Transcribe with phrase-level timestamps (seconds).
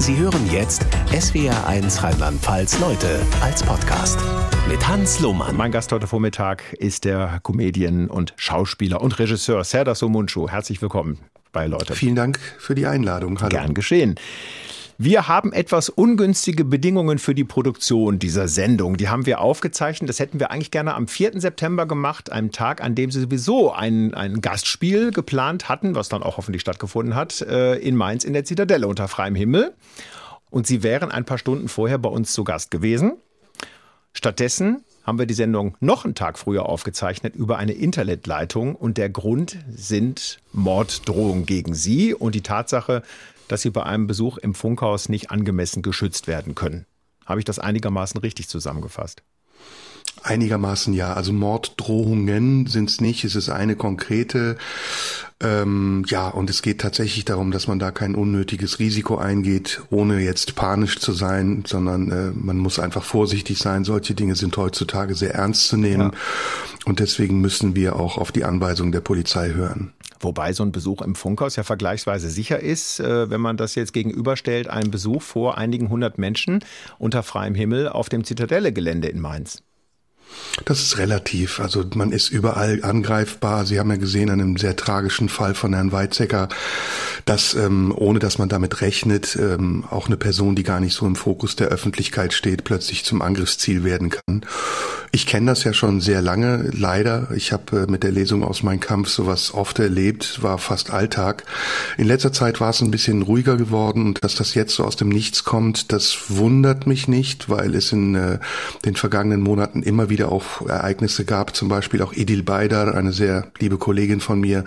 [0.00, 4.18] Sie hören jetzt SWR1 Rheinland-Pfalz Leute als Podcast
[4.66, 5.54] mit Hans Lohmann.
[5.54, 10.48] Mein Gast heute Vormittag ist der Comedian und Schauspieler und Regisseur Serdar Somuncu.
[10.48, 11.18] Herzlich willkommen
[11.52, 11.94] bei Leute.
[11.94, 13.38] Vielen Dank für die Einladung.
[13.40, 13.50] Hallo.
[13.50, 14.14] Gern geschehen.
[15.02, 18.98] Wir haben etwas ungünstige Bedingungen für die Produktion dieser Sendung.
[18.98, 20.10] Die haben wir aufgezeichnet.
[20.10, 21.40] Das hätten wir eigentlich gerne am 4.
[21.40, 26.22] September gemacht, einem Tag, an dem Sie sowieso ein, ein Gastspiel geplant hatten, was dann
[26.22, 29.72] auch hoffentlich stattgefunden hat, äh, in Mainz in der Zitadelle unter freiem Himmel.
[30.50, 33.14] Und Sie wären ein paar Stunden vorher bei uns zu Gast gewesen.
[34.12, 39.08] Stattdessen haben wir die Sendung noch einen Tag früher aufgezeichnet über eine Internetleitung und der
[39.08, 43.02] Grund sind Morddrohungen gegen Sie und die Tatsache,
[43.50, 46.86] dass sie bei einem Besuch im Funkhaus nicht angemessen geschützt werden können.
[47.26, 49.24] Habe ich das einigermaßen richtig zusammengefasst?
[50.22, 51.12] Einigermaßen ja.
[51.14, 53.24] Also Morddrohungen sind es nicht.
[53.24, 54.56] Es ist eine konkrete.
[55.42, 60.20] Ähm, ja, und es geht tatsächlich darum, dass man da kein unnötiges Risiko eingeht, ohne
[60.20, 63.84] jetzt panisch zu sein, sondern äh, man muss einfach vorsichtig sein.
[63.84, 66.12] Solche Dinge sind heutzutage sehr ernst zu nehmen.
[66.12, 66.18] Ja.
[66.84, 69.92] Und deswegen müssen wir auch auf die Anweisung der Polizei hören.
[70.22, 73.94] Wobei so ein Besuch im Funkhaus ja vergleichsweise sicher ist, äh, wenn man das jetzt
[73.94, 76.62] gegenüberstellt, ein Besuch vor einigen hundert Menschen
[76.98, 79.62] unter freiem Himmel auf dem Zitadelle-Gelände in Mainz.
[80.64, 81.60] Das ist relativ.
[81.60, 83.66] Also man ist überall angreifbar.
[83.66, 86.48] Sie haben ja gesehen an einem sehr tragischen Fall von Herrn Weizsäcker,
[87.24, 91.06] dass ähm, ohne dass man damit rechnet, ähm, auch eine Person, die gar nicht so
[91.06, 94.42] im Fokus der Öffentlichkeit steht, plötzlich zum Angriffsziel werden kann.
[95.12, 97.28] Ich kenne das ja schon sehr lange, leider.
[97.34, 101.42] Ich habe äh, mit der Lesung aus Mein Kampf sowas oft erlebt, war fast Alltag.
[101.98, 104.94] In letzter Zeit war es ein bisschen ruhiger geworden und dass das jetzt so aus
[104.94, 108.38] dem Nichts kommt, das wundert mich nicht, weil es in äh,
[108.84, 111.56] den vergangenen Monaten immer wieder auch Ereignisse gab.
[111.56, 114.64] Zum Beispiel auch Edil Baydar, eine sehr liebe Kollegin von mir,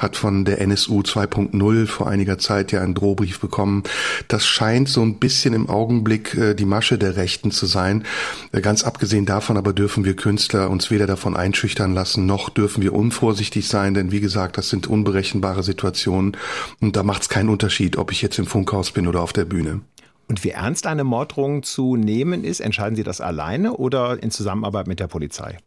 [0.00, 3.82] hat von der NSU 2.0 vor einiger Zeit ja einen Drohbrief bekommen.
[4.28, 8.04] Das scheint so ein bisschen im Augenblick äh, die Masche der Rechten zu sein.
[8.52, 12.82] Äh, ganz abgesehen davon aber dürfen wir Künstler uns weder davon einschüchtern lassen, noch dürfen
[12.82, 16.36] wir unvorsichtig sein, denn wie gesagt, das sind unberechenbare Situationen
[16.80, 19.44] und da macht es keinen Unterschied, ob ich jetzt im Funkhaus bin oder auf der
[19.44, 19.80] Bühne.
[20.28, 24.88] Und wie ernst eine Morddrohung zu nehmen ist, entscheiden Sie das alleine oder in Zusammenarbeit
[24.88, 25.58] mit der Polizei?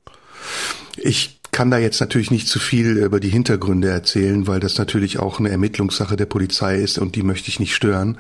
[0.97, 5.19] Ich kann da jetzt natürlich nicht zu viel über die Hintergründe erzählen, weil das natürlich
[5.19, 8.17] auch eine Ermittlungssache der Polizei ist und die möchte ich nicht stören.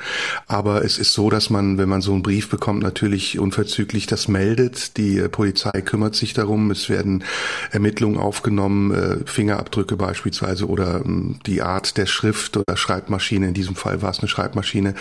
[0.47, 4.27] Aber es ist so, dass man, wenn man so einen Brief bekommt, natürlich unverzüglich das
[4.27, 4.97] meldet.
[4.97, 6.71] Die Polizei kümmert sich darum.
[6.71, 7.23] Es werden
[7.71, 13.47] Ermittlungen aufgenommen, äh, Fingerabdrücke beispielsweise oder ähm, die Art der Schrift oder Schreibmaschine.
[13.47, 14.95] In diesem Fall war es eine Schreibmaschine.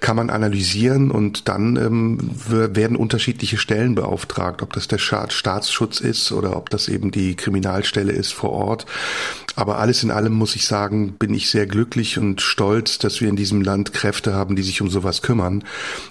[0.00, 6.32] Kann man analysieren und dann ähm, werden unterschiedliche Stellen beauftragt, ob das der Staatsschutz ist
[6.32, 8.84] oder ob das eben die Kriminal Kriminalstelle ist vor Ort.
[9.56, 13.28] Aber alles in allem muss ich sagen, bin ich sehr glücklich und stolz, dass wir
[13.28, 15.62] in diesem Land Kräfte haben, die sich um sowas kümmern.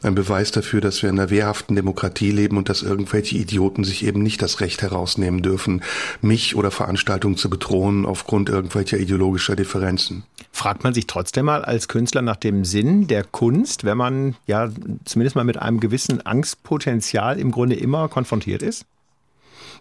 [0.01, 4.05] Ein Beweis dafür, dass wir in einer wehrhaften Demokratie leben und dass irgendwelche Idioten sich
[4.05, 5.83] eben nicht das Recht herausnehmen dürfen,
[6.21, 10.23] mich oder Veranstaltungen zu bedrohen aufgrund irgendwelcher ideologischer Differenzen.
[10.53, 14.69] Fragt man sich trotzdem mal als Künstler nach dem Sinn der Kunst, wenn man ja
[15.03, 18.85] zumindest mal mit einem gewissen Angstpotenzial im Grunde immer konfrontiert ist?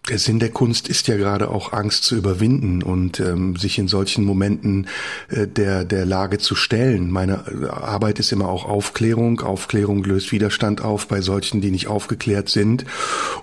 [0.09, 3.87] Der Sinn der Kunst ist ja gerade auch Angst zu überwinden und ähm, sich in
[3.87, 4.89] solchen Momenten
[5.29, 7.09] äh, der der Lage zu stellen.
[7.09, 9.41] Meine äh, Arbeit ist immer auch Aufklärung.
[9.41, 12.85] Aufklärung löst Widerstand auf bei solchen, die nicht aufgeklärt sind.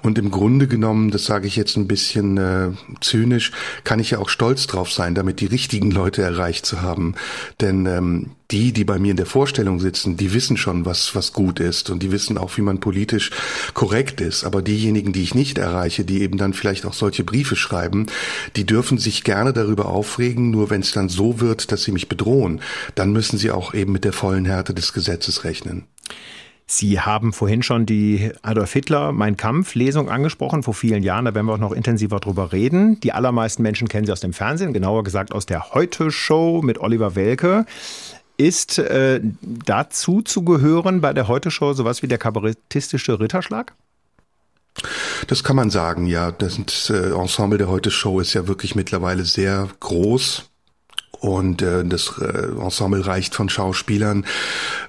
[0.01, 3.53] Und im Grunde genommen, das sage ich jetzt ein bisschen äh, zynisch,
[3.85, 7.15] kann ich ja auch stolz drauf sein, damit die richtigen Leute erreicht zu haben.
[7.61, 11.33] Denn ähm, die, die bei mir in der Vorstellung sitzen, die wissen schon, was, was
[11.33, 13.31] gut ist und die wissen auch, wie man politisch
[13.73, 14.43] korrekt ist.
[14.43, 18.07] Aber diejenigen, die ich nicht erreiche, die eben dann vielleicht auch solche Briefe schreiben,
[18.55, 22.09] die dürfen sich gerne darüber aufregen, nur wenn es dann so wird, dass sie mich
[22.09, 22.61] bedrohen,
[22.95, 25.85] dann müssen sie auch eben mit der vollen Härte des Gesetzes rechnen.
[26.71, 31.25] Sie haben vorhin schon die Adolf Hitler Mein Kampf Lesung angesprochen vor vielen Jahren.
[31.25, 32.99] Da werden wir auch noch intensiver drüber reden.
[32.99, 36.79] Die allermeisten Menschen kennen sie aus dem Fernsehen, genauer gesagt aus der Heute Show mit
[36.79, 37.65] Oliver Welke
[38.39, 43.75] ist äh, dazu zu gehören bei der Heute-Show sowas wie der kabarettistische Ritterschlag?
[45.27, 46.31] Das kann man sagen, ja.
[46.31, 50.48] Das äh, Ensemble der Heute-Show ist ja wirklich mittlerweile sehr groß.
[51.19, 54.25] Und äh, das äh, Ensemble reicht von Schauspielern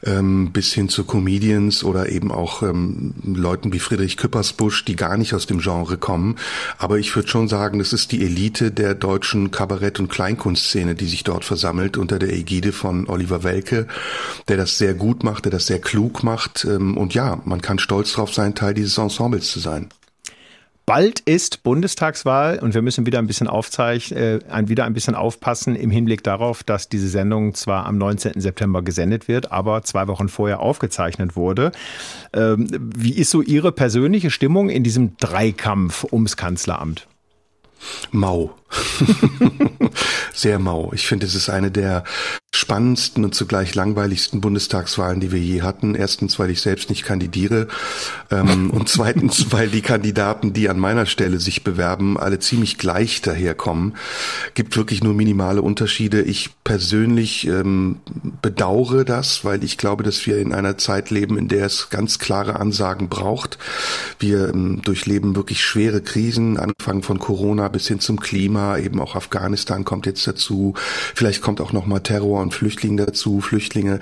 [0.04, 5.16] ähm, bis hin zu Comedians oder eben auch ähm, Leuten wie Friedrich Küppersbusch, die gar
[5.16, 6.36] nicht aus dem Genre kommen.
[6.78, 11.08] Aber ich würde schon sagen, das ist die Elite der deutschen Kabarett- und Kleinkunstszene, die
[11.08, 13.88] sich dort versammelt unter der Ägide von Oliver Welke,
[14.46, 16.64] der das sehr gut macht, der das sehr klug macht.
[16.64, 19.88] Ähm, und ja, man kann stolz drauf sein, Teil dieses Ensembles zu sein.
[20.90, 25.76] Bald ist Bundestagswahl und wir müssen wieder ein bisschen aufzeichnen, äh, wieder ein bisschen aufpassen
[25.76, 28.40] im Hinblick darauf, dass diese Sendung zwar am 19.
[28.40, 31.70] September gesendet wird, aber zwei Wochen vorher aufgezeichnet wurde.
[32.32, 32.66] Ähm,
[32.96, 37.06] wie ist so Ihre persönliche Stimmung in diesem Dreikampf ums Kanzleramt?
[38.10, 38.56] Mau.
[40.32, 40.92] Sehr mau.
[40.94, 42.04] Ich finde, es ist eine der
[42.52, 45.94] spannendsten und zugleich langweiligsten Bundestagswahlen, die wir je hatten.
[45.94, 47.68] Erstens, weil ich selbst nicht kandidiere
[48.30, 53.22] ähm, und zweitens, weil die Kandidaten, die an meiner Stelle sich bewerben, alle ziemlich gleich
[53.22, 53.94] daherkommen.
[54.54, 56.22] Gibt wirklich nur minimale Unterschiede.
[56.22, 58.00] Ich persönlich ähm,
[58.42, 62.18] bedauere das, weil ich glaube, dass wir in einer Zeit leben, in der es ganz
[62.18, 63.58] klare Ansagen braucht.
[64.18, 69.14] Wir ähm, durchleben wirklich schwere Krisen, angefangen von Corona bis hin zum Klima, eben auch
[69.14, 70.74] Afghanistan kommt jetzt dazu.
[71.14, 74.00] Vielleicht kommt auch noch mal Terror und Flüchtlinge dazu, Flüchtlinge.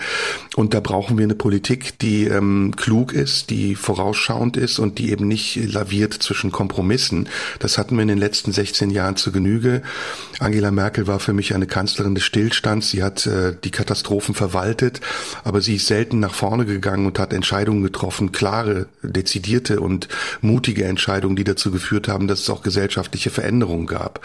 [0.56, 5.10] Und da brauchen wir eine Politik, die ähm, klug ist, die vorausschauend ist und die
[5.10, 7.28] eben nicht laviert zwischen Kompromissen.
[7.58, 9.82] Das hatten wir in den letzten 16 Jahren zu Genüge.
[10.38, 12.90] Angela Merkel war für mich eine Kanzlerin des Stillstands.
[12.90, 15.00] Sie hat äh, die Katastrophen verwaltet,
[15.44, 20.08] aber sie ist selten nach vorne gegangen und hat Entscheidungen getroffen, klare, dezidierte und
[20.40, 24.20] mutige Entscheidungen, die dazu geführt haben, dass es auch gesellschaftliche Veränderungen gab.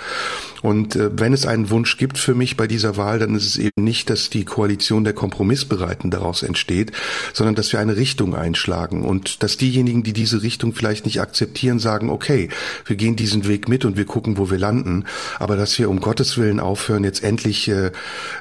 [0.63, 3.57] Und äh, wenn es einen Wunsch gibt für mich bei dieser Wahl, dann ist es
[3.57, 6.93] eben nicht, dass die Koalition der Kompromissbereiten daraus entsteht,
[7.33, 11.79] sondern dass wir eine Richtung einschlagen und dass diejenigen, die diese Richtung vielleicht nicht akzeptieren,
[11.79, 12.49] sagen, okay,
[12.85, 15.03] wir gehen diesen Weg mit und wir gucken, wo wir landen,
[15.37, 17.91] aber dass wir um Gottes Willen aufhören, jetzt endlich äh,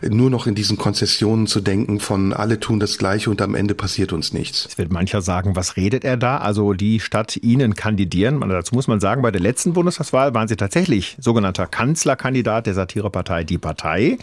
[0.08, 3.74] nur noch in diesen Konzessionen zu denken von alle tun das Gleiche und am Ende
[3.74, 4.66] passiert uns nichts.
[4.70, 6.38] Es wird mancher sagen, was redet er da?
[6.38, 10.56] Also die Stadt Ihnen kandidieren, dazu muss man sagen, bei der letzten Bundestagswahl waren Sie
[10.56, 14.18] tatsächlich sogenannter Kanzlerkandidat der Satirepartei Die Partei.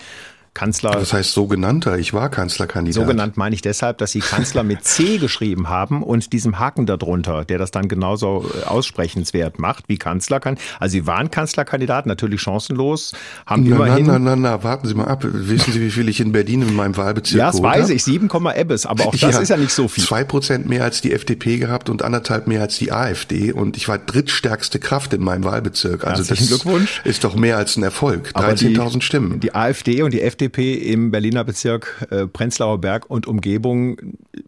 [0.60, 0.92] Kanzler.
[0.92, 3.02] Das heißt sogenannter, ich war Kanzlerkandidat.
[3.02, 6.86] So genannt meine ich deshalb, dass Sie Kanzler mit C geschrieben haben und diesem Haken
[6.86, 10.68] darunter, der das dann genauso äh, aussprechenswert macht wie Kanzlerkandidat.
[10.82, 13.14] Also Sie waren Kanzlerkandidat, natürlich chancenlos,
[13.46, 14.06] haben na, immerhin...
[14.08, 15.24] Na, na, na, na, warten Sie mal ab.
[15.24, 18.30] Wissen Sie, wie viel ich in Berlin in meinem Wahlbezirk Ja, das weiß ich, 7,
[18.30, 20.04] Ebbes, aber auch das ja, ist ja nicht so viel.
[20.04, 23.88] Zwei Prozent mehr als die FDP gehabt und anderthalb mehr als die AfD und ich
[23.88, 26.04] war drittstärkste Kraft in meinem Wahlbezirk.
[26.04, 27.02] Also Herzlichen das Glückwunsch.
[27.06, 28.34] ist doch mehr als ein Erfolg.
[28.36, 29.40] 13.000 Stimmen.
[29.40, 33.98] Die AfD und die FDP FDP im Berliner Bezirk äh, Prenzlauer Berg und Umgebung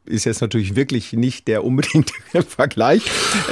[0.05, 2.13] ist jetzt natürlich wirklich nicht der unbedingte
[2.47, 3.03] Vergleich.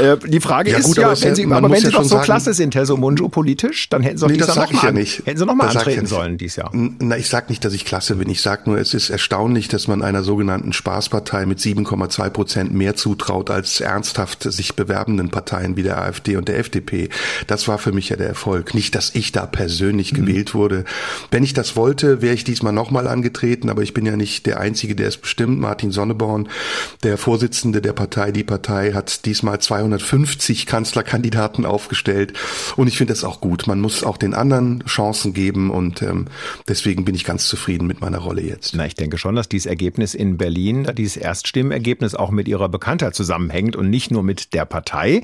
[0.01, 2.09] Äh, die Frage ja, ist gut, ja, aber wenn Sie, aber wenn Sie doch so
[2.09, 5.05] sagen, klasse sind, Herr Somunjo, politisch, dann hätten Sie doch nee, dieses Jahr nochmal ja
[5.25, 6.71] hätten Sie noch mal antreten ja sollen dieses Jahr.
[6.73, 8.29] Na, ich sage nicht, dass ich klasse bin.
[8.29, 12.95] Ich sage nur, es ist erstaunlich, dass man einer sogenannten Spaßpartei mit 7,2 Prozent mehr
[12.95, 17.09] zutraut als ernsthaft sich bewerbenden Parteien wie der AfD und der FDP.
[17.47, 18.73] Das war für mich ja der Erfolg.
[18.73, 20.17] Nicht, dass ich da persönlich mhm.
[20.17, 20.85] gewählt wurde.
[21.31, 24.45] Wenn ich das wollte, wäre wäre ich diesmal nochmal angetreten, aber ich bin ja nicht
[24.45, 25.59] der Einzige, der es bestimmt.
[25.59, 26.47] Martin Sonneborn,
[27.01, 32.33] der Vorsitzende der Partei, die Partei, hat diesmal 250 Kanzlerkandidaten aufgestellt.
[32.75, 33.65] Und ich finde das auch gut.
[33.65, 36.25] Man muss auch den anderen Chancen geben und ähm,
[36.67, 38.75] deswegen bin ich ganz zufrieden mit meiner Rolle jetzt.
[38.75, 43.15] Na, ich denke schon, dass dieses Ergebnis in Berlin, dieses Erststimmergebnis auch mit ihrer Bekanntheit
[43.15, 45.23] zusammenhängt und nicht nur mit der Partei.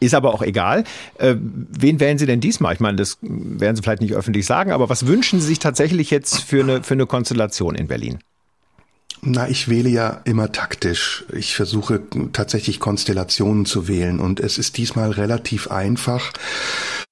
[0.00, 0.84] Ist aber auch egal.
[1.18, 2.72] Äh, wen wählen Sie denn diesmal?
[2.72, 6.10] Ich meine, das werden Sie vielleicht nicht öffentlich sagen, aber was wünschen Sie sich tatsächlich
[6.10, 8.18] jetzt für eine, für eine Konstellation in Berlin?
[9.22, 11.24] Na, ich wähle ja immer taktisch.
[11.32, 12.02] Ich versuche
[12.32, 16.32] tatsächlich Konstellationen zu wählen und es ist diesmal relativ einfach,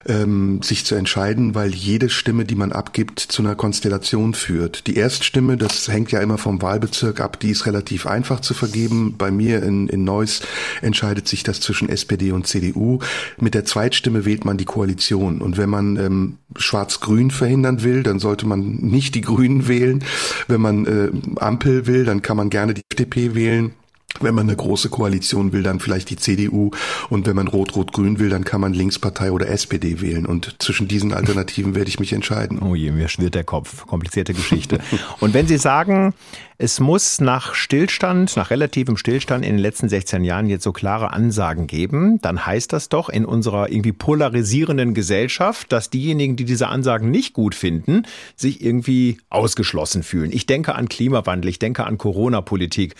[0.06, 4.86] ähm, sich zu entscheiden, weil jede Stimme, die man abgibt, zu einer Konstellation führt.
[4.86, 9.14] Die Erststimme, das hängt ja immer vom Wahlbezirk ab, die ist relativ einfach zu vergeben.
[9.16, 10.42] Bei mir in, in Neuss
[10.82, 12.98] entscheidet sich das zwischen SPD und CDU.
[13.38, 15.40] Mit der Zweitstimme wählt man die Koalition.
[15.40, 20.04] Und wenn man ähm, Schwarz-Grün verhindern will, dann sollte man nicht die Grünen wählen.
[20.48, 21.10] Wenn man äh,
[21.40, 23.74] Ampel will, dann kann man gerne die FDP wählen.
[24.20, 26.70] Wenn man eine große Koalition will, dann vielleicht die CDU.
[27.10, 30.26] Und wenn man Rot-Rot-Grün will, dann kann man Linkspartei oder SPD wählen.
[30.26, 32.60] Und zwischen diesen Alternativen werde ich mich entscheiden.
[32.62, 33.86] Oh je, mir schwirrt der Kopf.
[33.86, 34.78] Komplizierte Geschichte.
[35.20, 36.14] Und wenn Sie sagen,
[36.56, 41.12] es muss nach Stillstand, nach relativem Stillstand in den letzten 16 Jahren jetzt so klare
[41.12, 46.68] Ansagen geben, dann heißt das doch in unserer irgendwie polarisierenden Gesellschaft, dass diejenigen, die diese
[46.68, 48.04] Ansagen nicht gut finden,
[48.36, 50.30] sich irgendwie ausgeschlossen fühlen.
[50.32, 52.94] Ich denke an Klimawandel, ich denke an Corona-Politik.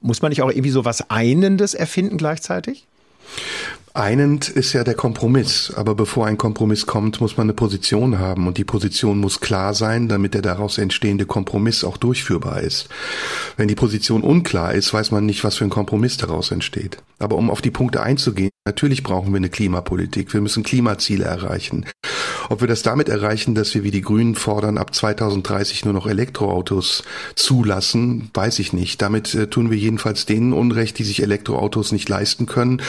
[0.00, 2.86] Muss man nicht auch irgendwie so was Einendes erfinden gleichzeitig?
[3.92, 8.46] Einend ist ja der Kompromiss, aber bevor ein Kompromiss kommt, muss man eine Position haben
[8.46, 12.88] und die Position muss klar sein, damit der daraus entstehende Kompromiss auch durchführbar ist.
[13.56, 16.98] Wenn die Position unklar ist, weiß man nicht, was für ein Kompromiss daraus entsteht.
[17.18, 21.84] Aber um auf die Punkte einzugehen, natürlich brauchen wir eine Klimapolitik, wir müssen Klimaziele erreichen.
[22.50, 26.08] Ob wir das damit erreichen, dass wir wie die Grünen fordern, ab 2030 nur noch
[26.08, 27.04] Elektroautos
[27.36, 29.00] zulassen, weiß ich nicht.
[29.00, 32.82] Damit äh, tun wir jedenfalls denen Unrecht, die sich Elektroautos nicht leisten können,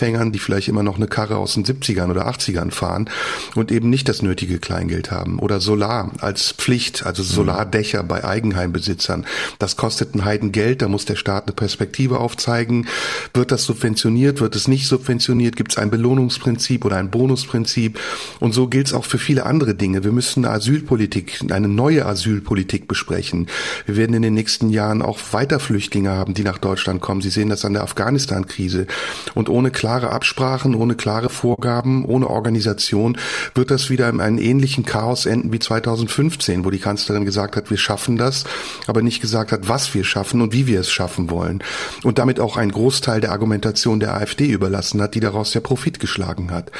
[0.00, 3.08] Hartz-IV-Empfängern, die vielleicht immer noch eine Karre aus den 70ern oder 80ern fahren
[3.54, 5.38] und eben nicht das nötige Kleingeld haben.
[5.38, 9.26] Oder Solar als Pflicht, also Solardächer bei Eigenheimbesitzern.
[9.58, 12.86] Das kostet ein Heidengeld, da muss der Staat eine Perspektive aufzeigen.
[13.34, 15.56] Wird das subventioniert, wird es nicht subventioniert?
[15.56, 17.98] Gibt es ein Belohnungsprinzip oder ein Bonusprinzip?
[18.40, 20.04] Und so gilt es auch für viele andere Dinge.
[20.04, 23.48] Wir müssen eine Asylpolitik, eine neue Asylpolitik besprechen.
[23.86, 27.20] Wir werden in den nächsten Jahren auch weiter Flüchtlinge haben, die nach Deutschland kommen.
[27.20, 28.86] Sie sehen das an der Afghanistan-Krise.
[29.34, 33.18] Und ohne klare Absprachen, ohne klare Vorgaben, ohne Organisation
[33.56, 37.70] wird das wieder in einem ähnlichen Chaos enden wie 2015, wo die Kanzlerin gesagt hat,
[37.70, 38.44] wir schaffen das,
[38.86, 41.60] aber nicht gesagt hat, was wir schaffen und wie wir es schaffen wollen.
[42.04, 45.98] Und damit auch einen Großteil der Argumentation der AfD überlassen hat, die daraus ja Profit
[45.98, 46.70] geschlagen hat.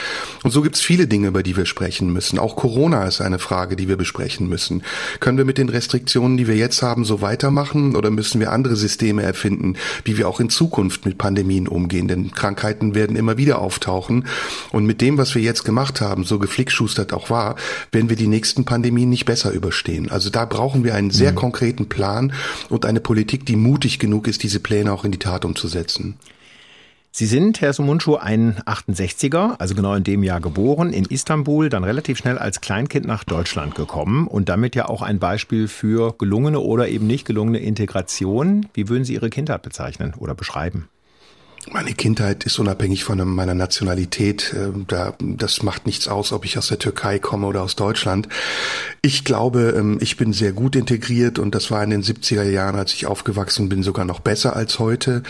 [0.45, 2.39] Und so gibt es viele Dinge, über die wir sprechen müssen.
[2.39, 4.85] Auch Corona ist eine Frage, die wir besprechen müssen.
[5.19, 8.77] Können wir mit den Restriktionen, die wir jetzt haben, so weitermachen oder müssen wir andere
[8.77, 9.75] Systeme erfinden,
[10.05, 12.07] wie wir auch in Zukunft mit Pandemien umgehen?
[12.07, 14.27] Denn Krankheiten werden immer wieder auftauchen.
[14.73, 17.57] Und mit dem, was wir jetzt gemacht haben, so geflickschustert auch war,
[17.93, 20.11] werden wir die nächsten Pandemien nicht besser überstehen.
[20.11, 21.37] Also da brauchen wir einen sehr mhm.
[21.37, 22.33] konkreten Plan
[22.69, 26.17] und eine Politik, die mutig genug ist, diese Pläne auch in die Tat umzusetzen.
[27.13, 31.83] Sie sind, Herr Sumunchu, ein 68er, also genau in dem Jahr geboren, in Istanbul, dann
[31.83, 36.61] relativ schnell als Kleinkind nach Deutschland gekommen und damit ja auch ein Beispiel für gelungene
[36.61, 38.67] oder eben nicht gelungene Integration.
[38.75, 40.89] Wie würden Sie Ihre Kindheit bezeichnen oder beschreiben?
[41.69, 44.55] Meine Kindheit ist unabhängig von meiner Nationalität.
[44.89, 48.29] Da, das macht nichts aus, ob ich aus der Türkei komme oder aus Deutschland.
[49.03, 52.77] Ich glaube, ähm, ich bin sehr gut integriert und das war in den 70er Jahren,
[52.77, 55.23] als ich aufgewachsen bin, sogar noch besser als heute.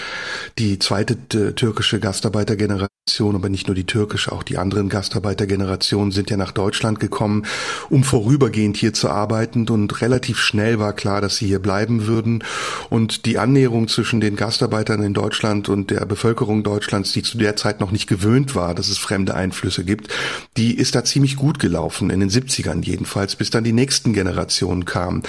[0.58, 1.16] Die zweite
[1.54, 7.00] türkische Gastarbeitergeneration aber nicht nur die türkische, auch die anderen Gastarbeitergenerationen sind ja nach Deutschland
[7.00, 7.44] gekommen,
[7.88, 9.68] um vorübergehend hier zu arbeiten.
[9.68, 12.44] Und relativ schnell war klar, dass sie hier bleiben würden.
[12.88, 17.56] Und die Annäherung zwischen den Gastarbeitern in Deutschland und der Bevölkerung Deutschlands, die zu der
[17.56, 20.08] Zeit noch nicht gewöhnt war, dass es fremde Einflüsse gibt,
[20.56, 24.84] die ist da ziemlich gut gelaufen, in den 70ern jedenfalls, bis dann die nächsten Generationen
[24.84, 25.22] kamen,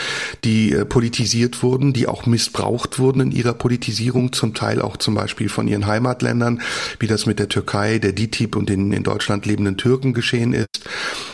[0.43, 5.15] die äh, politisiert wurden, die auch missbraucht wurden in ihrer Politisierung, zum Teil auch zum
[5.15, 6.61] Beispiel von ihren Heimatländern,
[6.99, 10.67] wie das mit der Türkei, der DTIP und den in Deutschland lebenden Türken geschehen ist.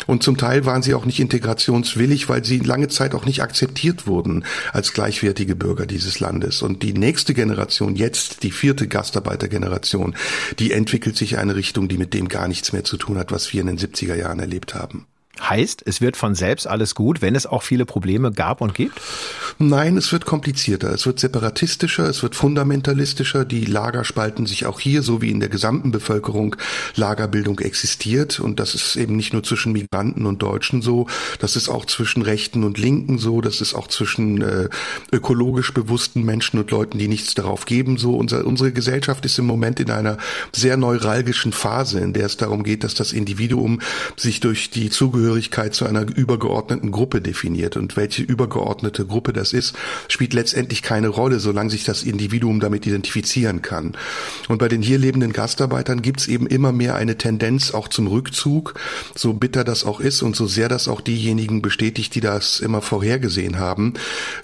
[0.06, 4.08] Und zum Teil waren sie auch nicht integrationswillig, weil sie lange Zeit auch nicht akzeptiert
[4.08, 6.62] wurden als gleichwertige Bürger dieses Landes.
[6.62, 10.16] Und die nächste Generation, jetzt die vierte Gastarbeiter Generation,
[10.60, 13.32] die entwickelt sich in eine Richtung, die mit dem gar nichts mehr zu tun hat,
[13.32, 15.08] was wir in den 70er Jahren erlebt haben.
[15.42, 19.00] Heißt, es wird von selbst alles gut, wenn es auch viele Probleme gab und gibt?
[19.60, 23.46] Nein, es wird komplizierter, es wird separatistischer, es wird fundamentalistischer.
[23.46, 26.56] Die Lager spalten sich auch hier, so wie in der gesamten Bevölkerung
[26.96, 28.40] Lagerbildung existiert.
[28.40, 31.08] Und das ist eben nicht nur zwischen Migranten und Deutschen so,
[31.40, 34.70] das ist auch zwischen Rechten und Linken so, das ist auch zwischen äh,
[35.12, 38.16] ökologisch bewussten Menschen und Leuten, die nichts darauf geben so.
[38.16, 40.18] Unser, unsere Gesellschaft ist im Moment in einer
[40.52, 43.82] sehr neuralgischen Phase, in der es darum geht, dass das Individuum
[44.16, 47.76] sich durch die Zugehörigkeit Zugehörigkeit zu einer übergeordneten Gruppe definiert.
[47.76, 49.76] Und welche übergeordnete Gruppe das ist,
[50.08, 53.94] spielt letztendlich keine Rolle, solange sich das Individuum damit identifizieren kann.
[54.48, 58.08] Und bei den hier lebenden Gastarbeitern gibt es eben immer mehr eine Tendenz auch zum
[58.08, 58.76] Rückzug,
[59.16, 62.82] so bitter das auch ist und so sehr das auch diejenigen bestätigt, die das immer
[62.82, 63.96] vorhergesehen haben,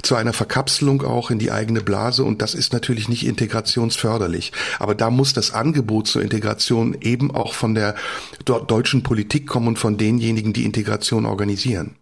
[0.02, 2.25] zu einer Verkapselung auch in die eigene Blase.
[2.25, 4.52] Und das ist natürlich nicht integrationsförderlich.
[4.80, 7.96] Aber da muss das Angebot zur Integration eben auch von der
[8.44, 11.98] deutschen Politik kommen und von denjenigen, die Integration organisieren.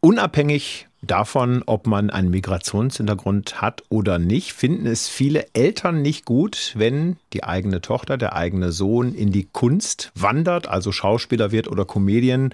[0.00, 6.74] Unabhängig davon, ob man einen Migrationshintergrund hat oder nicht, finden es viele Eltern nicht gut,
[6.76, 11.86] wenn die eigene Tochter, der eigene Sohn in die Kunst wandert, also Schauspieler wird oder
[11.86, 12.52] Comedian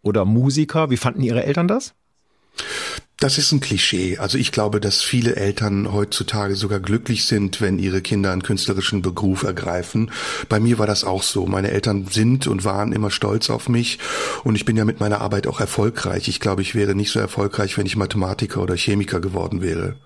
[0.00, 0.88] oder Musiker.
[0.88, 1.94] Wie fanden Ihre Eltern das?
[3.18, 4.18] Das ist ein Klischee.
[4.18, 9.00] Also ich glaube, dass viele Eltern heutzutage sogar glücklich sind, wenn ihre Kinder einen künstlerischen
[9.00, 10.10] Beruf ergreifen.
[10.50, 11.46] Bei mir war das auch so.
[11.46, 13.98] Meine Eltern sind und waren immer stolz auf mich
[14.44, 16.28] und ich bin ja mit meiner Arbeit auch erfolgreich.
[16.28, 19.96] Ich glaube, ich wäre nicht so erfolgreich, wenn ich Mathematiker oder Chemiker geworden wäre.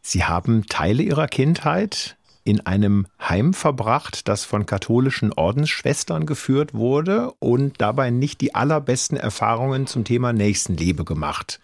[0.00, 7.32] Sie haben Teile Ihrer Kindheit in einem Heim verbracht, das von katholischen Ordensschwestern geführt wurde
[7.38, 11.60] und dabei nicht die allerbesten Erfahrungen zum Thema Nächstenliebe gemacht.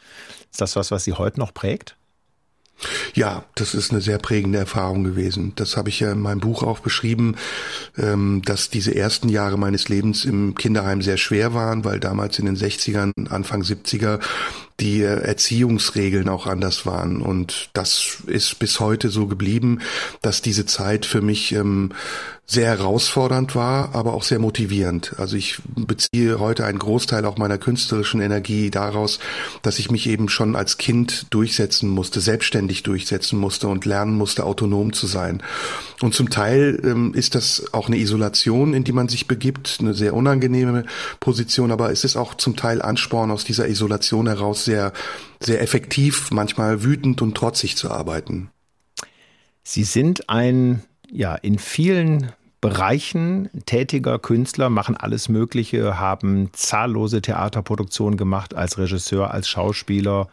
[0.50, 1.96] Ist das was, was Sie heute noch prägt?
[3.14, 5.52] Ja, das ist eine sehr prägende Erfahrung gewesen.
[5.56, 7.36] Das habe ich ja in meinem Buch auch beschrieben,
[7.98, 12.46] ähm, dass diese ersten Jahre meines Lebens im Kinderheim sehr schwer waren, weil damals in
[12.46, 14.20] den 60ern, Anfang 70er
[14.80, 17.20] die Erziehungsregeln auch anders waren.
[17.20, 19.80] Und das ist bis heute so geblieben,
[20.22, 21.92] dass diese Zeit für mich ähm,
[22.50, 25.14] sehr herausfordernd war, aber auch sehr motivierend.
[25.18, 29.20] Also ich beziehe heute einen Großteil auch meiner künstlerischen Energie daraus,
[29.62, 34.44] dass ich mich eben schon als Kind durchsetzen musste, selbstständig durchsetzen musste und lernen musste,
[34.44, 35.44] autonom zu sein.
[36.02, 39.94] Und zum Teil ähm, ist das auch eine Isolation, in die man sich begibt, eine
[39.94, 40.86] sehr unangenehme
[41.20, 44.92] Position, aber es ist auch zum Teil Ansporn aus dieser Isolation heraus sehr,
[45.38, 48.50] sehr effektiv, manchmal wütend und trotzig zu arbeiten.
[49.62, 58.18] Sie sind ein ja, in vielen Bereichen tätiger Künstler, machen alles Mögliche, haben zahllose Theaterproduktionen
[58.18, 60.28] gemacht als Regisseur, als Schauspieler,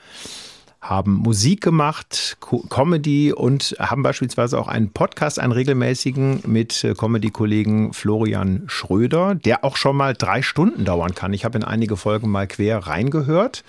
[0.82, 2.38] haben Musik gemacht,
[2.70, 9.64] Comedy und haben beispielsweise auch einen Podcast, einen regelmäßigen mit äh, Comedy-Kollegen Florian Schröder, der
[9.64, 11.34] auch schon mal drei Stunden dauern kann.
[11.34, 13.64] Ich habe in einige Folgen mal quer reingehört.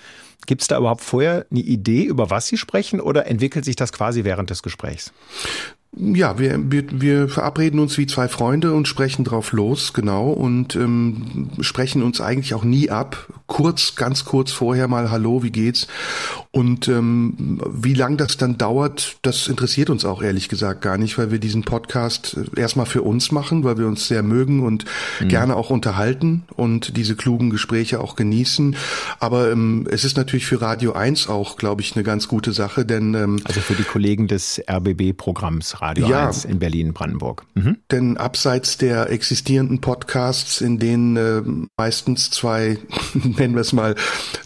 [0.45, 3.91] Gibt es da überhaupt vorher eine Idee, über was Sie sprechen oder entwickelt sich das
[3.91, 5.11] quasi während des Gesprächs?
[5.97, 10.75] Ja, wir, wir, wir verabreden uns wie zwei Freunde und sprechen drauf los, genau, und
[10.75, 13.27] ähm, sprechen uns eigentlich auch nie ab.
[13.47, 15.87] Kurz, ganz kurz vorher mal Hallo, wie geht's?
[16.51, 21.17] Und ähm, wie lang das dann dauert, das interessiert uns auch ehrlich gesagt gar nicht,
[21.17, 24.85] weil wir diesen Podcast erstmal für uns machen, weil wir uns sehr mögen und
[25.19, 25.27] mhm.
[25.27, 28.75] gerne auch unterhalten und diese klugen Gespräche auch genießen.
[29.19, 32.85] Aber ähm, es ist natürlich für Radio 1 auch, glaube ich, eine ganz gute Sache,
[32.85, 37.45] denn ähm, also für die Kollegen des RBB-Programms Radio ja, 1 in Berlin-Brandenburg.
[37.53, 37.77] Mhm.
[37.91, 41.41] Denn abseits der existierenden Podcasts, in denen äh,
[41.77, 42.77] meistens zwei,
[43.13, 43.95] nennen wir es mal,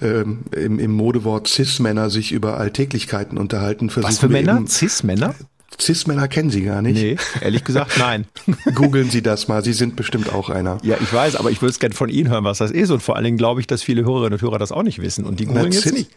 [0.01, 4.63] äh, im, im Modewort Cis-Männer sich über Alltäglichkeiten unterhalten, versuchen Was für Männer?
[4.67, 5.35] Cis-Männer?
[5.79, 6.95] Cis-Männer kennen Sie gar nicht?
[6.95, 8.25] Nee, ehrlich gesagt nein.
[8.75, 10.77] Googeln Sie das mal, Sie sind bestimmt auch einer.
[10.83, 12.89] Ja, ich weiß, aber ich würde es gerne von Ihnen hören, was das ist.
[12.91, 15.25] Und vor allen Dingen glaube ich, dass viele Hörerinnen und Hörer das auch nicht wissen.
[15.25, 16.09] Und die googeln jetzt nicht.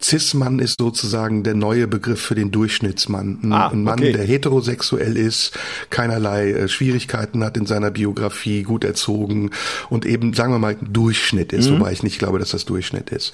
[0.00, 3.40] Cis-Mann ist sozusagen der neue Begriff für den Durchschnittsmann.
[3.42, 4.12] Ein, ah, Mann, okay.
[4.12, 5.52] der heterosexuell ist,
[5.90, 9.50] keinerlei äh, Schwierigkeiten hat in seiner Biografie, gut erzogen
[9.90, 11.80] und eben, sagen wir mal, Durchschnitt ist, mhm.
[11.80, 13.32] wobei ich nicht glaube, dass das Durchschnitt ist.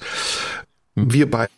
[0.95, 1.51] Wir beide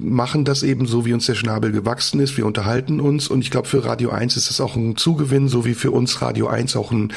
[0.00, 2.36] machen das eben so, wie uns der Schnabel gewachsen ist.
[2.36, 5.64] Wir unterhalten uns und ich glaube, für Radio 1 ist es auch ein Zugewinn, so
[5.64, 7.12] wie für uns Radio 1 auch ein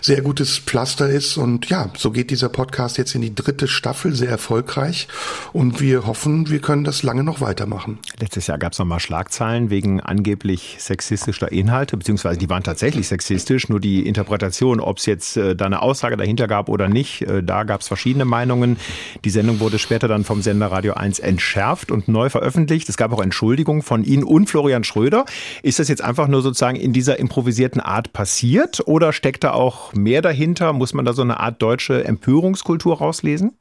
[0.00, 1.36] sehr gutes Pflaster ist.
[1.36, 5.08] Und ja, so geht dieser Podcast jetzt in die dritte Staffel, sehr erfolgreich.
[5.52, 7.98] Und wir hoffen, wir können das lange noch weitermachen.
[8.20, 13.68] Letztes Jahr gab es nochmal Schlagzeilen wegen angeblich sexistischer Inhalte, beziehungsweise die waren tatsächlich sexistisch,
[13.68, 17.42] nur die Interpretation, ob es jetzt äh, da eine Aussage dahinter gab oder nicht, äh,
[17.42, 18.76] da gab es verschiedene Meinungen.
[19.24, 22.88] Die Sendung wurde später dann vom Sender Radio 1 entschärft und neu veröffentlicht.
[22.88, 25.24] Es gab auch Entschuldigungen von Ihnen und Florian Schröder.
[25.62, 29.92] Ist das jetzt einfach nur sozusagen in dieser improvisierten Art passiert oder steckt da auch
[29.92, 30.72] mehr dahinter?
[30.72, 33.52] Muss man da so eine Art deutsche Empörungskultur rauslesen?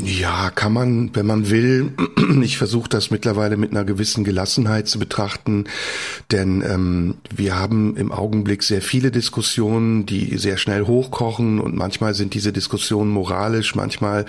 [0.00, 1.92] Ja, kann man, wenn man will.
[2.42, 5.64] Ich versuche das mittlerweile mit einer gewissen Gelassenheit zu betrachten,
[6.30, 12.14] denn ähm, wir haben im Augenblick sehr viele Diskussionen, die sehr schnell hochkochen und manchmal
[12.14, 14.26] sind diese Diskussionen moralisch, manchmal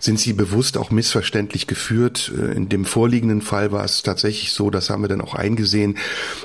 [0.00, 2.32] sind sie bewusst auch missverständlich geführt.
[2.36, 5.98] Äh, in dem vorliegenden Fall war es tatsächlich so, das haben wir dann auch eingesehen,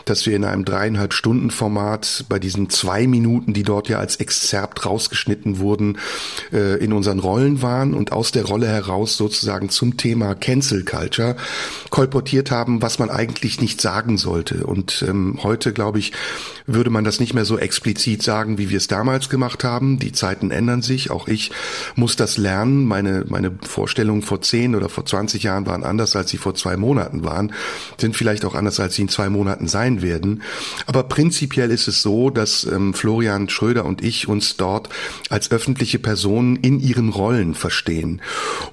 [0.03, 4.17] dass wir in einem dreieinhalb Stunden Format bei diesen zwei Minuten, die dort ja als
[4.17, 5.97] Exzerpt rausgeschnitten wurden,
[6.51, 10.83] äh, in unseren Rollen waren und aus der Rolle Rolle heraus sozusagen zum Thema Cancel
[10.83, 11.37] Culture
[11.89, 14.65] kolportiert haben, was man eigentlich nicht sagen sollte.
[14.65, 16.11] Und ähm, heute, glaube ich,
[16.67, 19.97] würde man das nicht mehr so explizit sagen, wie wir es damals gemacht haben.
[19.97, 21.09] Die Zeiten ändern sich.
[21.09, 21.51] Auch ich
[21.95, 22.83] muss das lernen.
[22.85, 26.75] Meine, meine Vorstellungen vor zehn oder vor 20 Jahren waren anders, als sie vor zwei
[26.75, 27.53] Monaten waren,
[27.97, 30.43] sind vielleicht auch anders, als sie in zwei Monaten sein werden.
[30.85, 34.89] Aber prinzipiell ist es so, dass ähm, Florian Schröder und ich uns dort
[35.29, 38.21] als öffentliche Personen in ihren Rollen verstehen.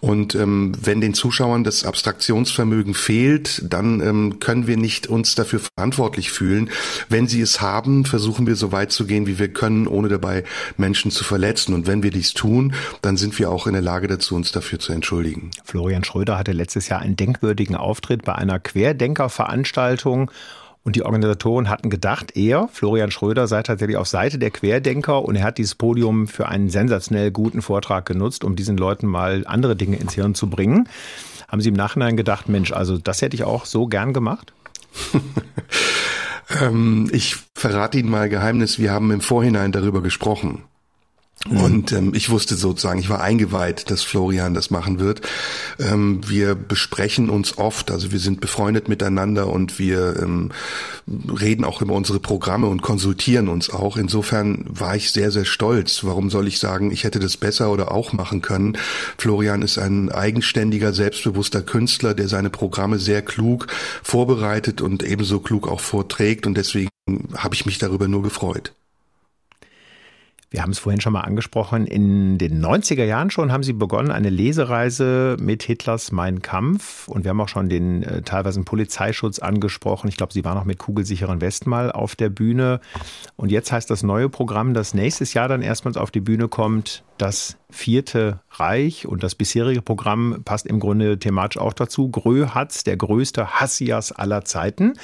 [0.00, 5.60] Und ähm, wenn den Zuschauern das Abstraktionsvermögen fehlt, dann ähm, können wir nicht uns dafür
[5.60, 6.70] verantwortlich fühlen.
[7.08, 10.44] Wenn sie es haben, versuchen wir so weit zu gehen, wie wir können, ohne dabei
[10.76, 11.74] Menschen zu verletzen.
[11.74, 14.78] Und wenn wir dies tun, dann sind wir auch in der Lage dazu, uns dafür
[14.78, 15.50] zu entschuldigen.
[15.64, 20.30] Florian Schröder hatte letztes Jahr einen denkwürdigen Auftritt bei einer Querdenkerveranstaltung.
[20.86, 25.34] Und die Organisatoren hatten gedacht, er, Florian Schröder, sei tatsächlich auf Seite der Querdenker und
[25.34, 29.74] er hat dieses Podium für einen sensationell guten Vortrag genutzt, um diesen Leuten mal andere
[29.74, 30.88] Dinge ins Hirn zu bringen.
[31.48, 34.52] Haben Sie im Nachhinein gedacht, Mensch, also das hätte ich auch so gern gemacht?
[36.62, 40.62] ähm, ich verrate Ihnen mal Geheimnis, wir haben im Vorhinein darüber gesprochen.
[41.50, 41.60] Mhm.
[41.60, 45.22] Und ähm, ich wusste sozusagen, ich war eingeweiht, dass Florian das machen wird.
[45.78, 50.50] Ähm, wir besprechen uns oft, also wir sind befreundet miteinander und wir ähm,
[51.06, 53.96] reden auch über unsere Programme und konsultieren uns auch.
[53.96, 56.04] Insofern war ich sehr, sehr stolz.
[56.04, 58.76] Warum soll ich sagen, ich hätte das besser oder auch machen können?
[59.18, 63.68] Florian ist ein eigenständiger, selbstbewusster Künstler, der seine Programme sehr klug
[64.02, 66.46] vorbereitet und ebenso klug auch vorträgt.
[66.46, 66.90] Und deswegen
[67.36, 68.72] habe ich mich darüber nur gefreut.
[70.56, 71.86] Wir haben es vorhin schon mal angesprochen.
[71.86, 77.08] In den 90er Jahren schon haben Sie begonnen, eine Lesereise mit Hitlers Mein Kampf.
[77.08, 80.08] Und wir haben auch schon den äh, teilweise Polizeischutz angesprochen.
[80.08, 82.80] Ich glaube, Sie waren auch mit kugelsicheren Westen mal auf der Bühne.
[83.36, 87.04] Und jetzt heißt das neue Programm, das nächstes Jahr dann erstmals auf die Bühne kommt,
[87.18, 89.06] das Vierte Reich.
[89.06, 92.08] Und das bisherige Programm passt im Grunde thematisch auch dazu.
[92.08, 94.94] Gröhatz, der größte Hassias aller Zeiten.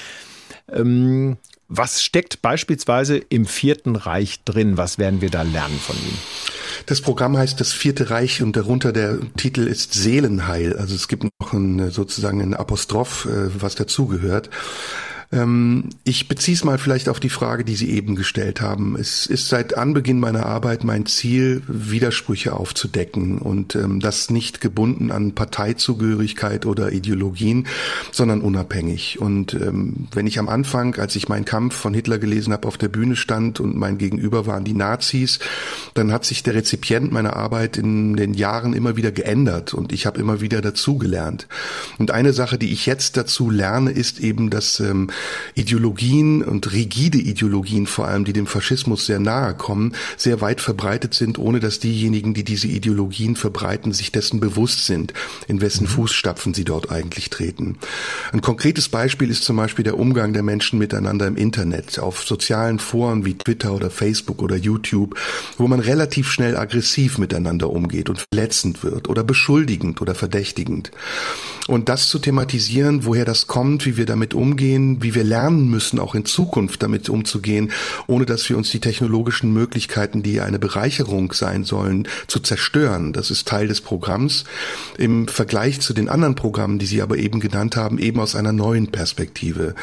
[0.73, 1.37] Ähm,
[1.75, 4.77] was steckt beispielsweise im Vierten Reich drin?
[4.77, 6.19] Was werden wir da lernen von ihm?
[6.85, 10.77] Das Programm heißt das Vierte Reich und darunter der Titel ist Seelenheil.
[10.77, 14.51] Also es gibt noch ein, sozusagen ein Apostroph, äh, was dazugehört.
[15.33, 18.97] Ähm, ich beziehe es mal vielleicht auf die Frage, die Sie eben gestellt haben.
[18.97, 25.11] Es ist seit Anbeginn meiner Arbeit mein Ziel, Widersprüche aufzudecken und ähm, das nicht gebunden
[25.11, 27.67] an Parteizugehörigkeit oder Ideologien,
[28.11, 29.21] sondern unabhängig.
[29.21, 32.77] Und ähm, wenn ich am Anfang, als ich meinen Kampf von Hitler gelesen habe, auf
[32.77, 35.39] der Bühne stand und mein Gegenüber waren die Nazis,
[35.95, 40.05] dann hat sich der Rezipient meiner Arbeit in den Jahren immer wieder geändert und ich
[40.05, 41.49] habe immer wieder dazugelernt.
[41.99, 45.09] Und eine Sache, die ich jetzt dazu lerne, ist eben, dass ähm,
[45.55, 51.15] Ideologien und rigide Ideologien vor allem, die dem Faschismus sehr nahe kommen, sehr weit verbreitet
[51.15, 55.13] sind, ohne dass diejenigen, die diese Ideologien verbreiten, sich dessen bewusst sind,
[55.49, 55.89] in wessen mhm.
[55.89, 57.79] Fußstapfen sie dort eigentlich treten.
[58.33, 62.79] Ein konkretes Beispiel ist zum Beispiel der Umgang der Menschen miteinander im Internet, auf sozialen
[62.79, 65.17] Foren wie Twitter oder Facebook oder YouTube,
[65.59, 70.91] wo man relativ schnell aggressiv miteinander umgeht und verletzend wird oder beschuldigend oder verdächtigend.
[71.69, 75.99] Und das zu thematisieren, woher das kommt, wie wir damit umgehen, wie wir lernen müssen,
[75.99, 77.71] auch in Zukunft damit umzugehen,
[78.07, 83.13] ohne dass wir uns die technologischen Möglichkeiten, die eine Bereicherung sein sollen, zu zerstören.
[83.13, 84.45] Das ist Teil des Programms.
[84.99, 88.53] Im Vergleich zu den anderen Programmen, die Sie aber eben genannt haben, eben aus einer
[88.53, 89.75] neuen Perspektive.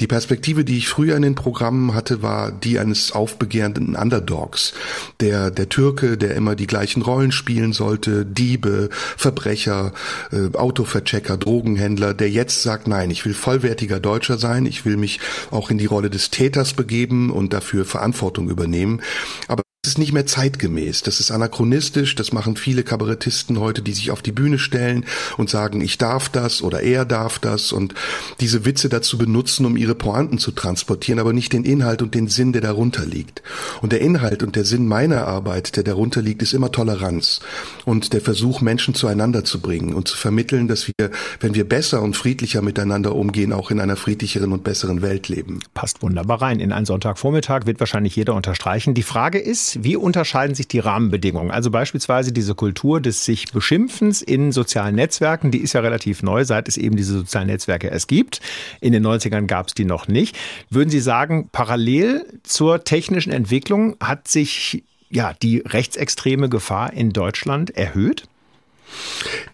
[0.00, 4.72] Die Perspektive, die ich früher in den Programmen hatte, war die eines aufbegehrenden Underdogs.
[5.20, 9.92] Der, der Türke, der immer die gleichen Rollen spielen sollte, Diebe, Verbrecher,
[10.32, 14.96] äh, Autoverchecker, Checker, Drogenhändler, der jetzt sagt, nein, ich will vollwertiger Deutscher sein, ich will
[14.96, 19.02] mich auch in die Rolle des Täters begeben und dafür Verantwortung übernehmen.
[19.48, 24.10] Aber ist nicht mehr zeitgemäß, das ist anachronistisch, das machen viele Kabarettisten heute, die sich
[24.10, 25.06] auf die Bühne stellen
[25.38, 27.94] und sagen, ich darf das oder er darf das und
[28.40, 32.28] diese Witze dazu benutzen, um ihre Pointen zu transportieren, aber nicht den Inhalt und den
[32.28, 33.42] Sinn, der darunter liegt.
[33.80, 37.40] Und der Inhalt und der Sinn meiner Arbeit, der darunter liegt, ist immer Toleranz
[37.86, 42.02] und der Versuch, Menschen zueinander zu bringen und zu vermitteln, dass wir, wenn wir besser
[42.02, 45.60] und friedlicher miteinander umgehen, auch in einer friedlicheren und besseren Welt leben.
[45.72, 46.60] Passt wunderbar rein.
[46.60, 48.92] In einen Sonntagvormittag wird wahrscheinlich jeder unterstreichen.
[48.92, 51.50] Die Frage ist, wie unterscheiden sich die Rahmenbedingungen?
[51.50, 56.44] Also beispielsweise diese Kultur des sich Beschimpfens in sozialen Netzwerken, die ist ja relativ neu,
[56.44, 58.40] seit es eben diese sozialen Netzwerke erst gibt.
[58.80, 60.36] In den 90ern gab es die noch nicht.
[60.70, 67.76] Würden Sie sagen, parallel zur technischen Entwicklung hat sich ja die rechtsextreme Gefahr in Deutschland
[67.76, 68.24] erhöht?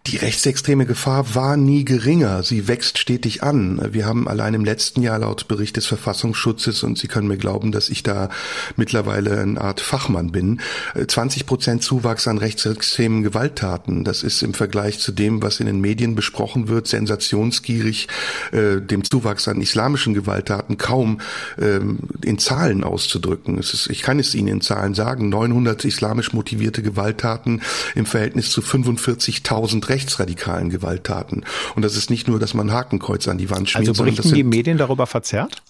[0.07, 2.45] Die rechtsextreme Gefahr war nie geringer.
[2.45, 3.81] Sie wächst stetig an.
[3.93, 7.73] Wir haben allein im letzten Jahr laut Bericht des Verfassungsschutzes, und Sie können mir glauben,
[7.73, 8.29] dass ich da
[8.77, 10.61] mittlerweile eine Art Fachmann bin,
[11.07, 14.05] 20 Prozent Zuwachs an rechtsextremen Gewalttaten.
[14.05, 18.07] Das ist im Vergleich zu dem, was in den Medien besprochen wird, sensationsgierig,
[18.53, 21.21] äh, dem Zuwachs an islamischen Gewalttaten kaum
[21.61, 23.59] ähm, in Zahlen auszudrücken.
[23.59, 27.63] Ist, ich kann es Ihnen in Zahlen sagen, 900 islamisch motivierte Gewalttaten
[27.97, 31.45] im Verhältnis zu 45 50.000 rechtsradikalen Gewalttaten.
[31.75, 33.89] Und das ist nicht nur, dass man Hakenkreuz an die Wand schmiert.
[33.89, 35.63] Also berichten die Medien darüber verzerrt?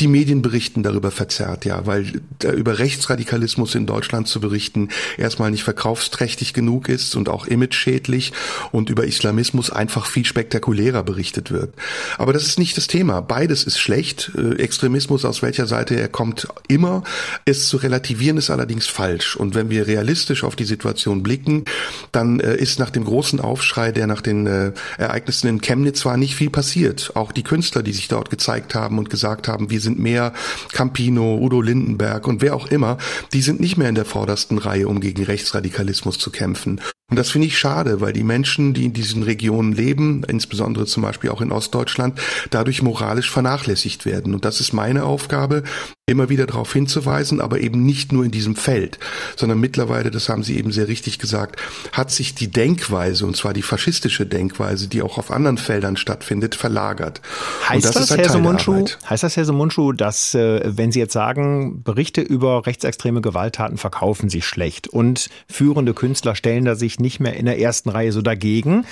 [0.00, 5.62] Die Medien berichten darüber verzerrt, ja, weil über Rechtsradikalismus in Deutschland zu berichten erstmal nicht
[5.62, 8.32] verkaufsträchtig genug ist und auch imageschädlich
[8.72, 11.74] und über Islamismus einfach viel spektakulärer berichtet wird.
[12.18, 13.20] Aber das ist nicht das Thema.
[13.20, 14.32] Beides ist schlecht.
[14.36, 17.02] Äh, Extremismus, aus welcher Seite er kommt, immer.
[17.44, 19.36] Es zu relativieren ist allerdings falsch.
[19.36, 21.64] Und wenn wir realistisch auf die Situation blicken,
[22.12, 26.16] dann äh, ist nach dem großen Aufschrei, der nach den äh, Ereignissen in Chemnitz war,
[26.16, 27.12] nicht viel passiert.
[27.14, 30.32] Auch die Künstler, die sich dort gezeigt haben und gesagt haben, wir sind mehr
[30.72, 32.96] Campino, Udo Lindenberg und wer auch immer,
[33.32, 36.80] die sind nicht mehr in der vordersten Reihe, um gegen Rechtsradikalismus zu kämpfen.
[37.10, 41.02] Und das finde ich schade, weil die Menschen, die in diesen Regionen leben, insbesondere zum
[41.02, 44.32] Beispiel auch in Ostdeutschland, dadurch moralisch vernachlässigt werden.
[44.32, 45.64] Und das ist meine Aufgabe,
[46.06, 48.98] immer wieder darauf hinzuweisen, aber eben nicht nur in diesem Feld,
[49.36, 51.58] sondern mittlerweile, das haben Sie eben sehr richtig gesagt,
[51.92, 56.56] hat sich die Denkweise, und zwar die faschistische Denkweise, die auch auf anderen Feldern stattfindet,
[56.56, 57.22] verlagert.
[57.66, 61.82] Heißt das, das Herr Sumunchu, heißt das, Herr Sumunchu, dass, äh, wenn Sie jetzt sagen,
[61.82, 67.34] Berichte über rechtsextreme Gewalttaten verkaufen sich schlecht und führende Künstler stellen da sich nicht mehr
[67.34, 68.84] in der ersten Reihe so dagegen.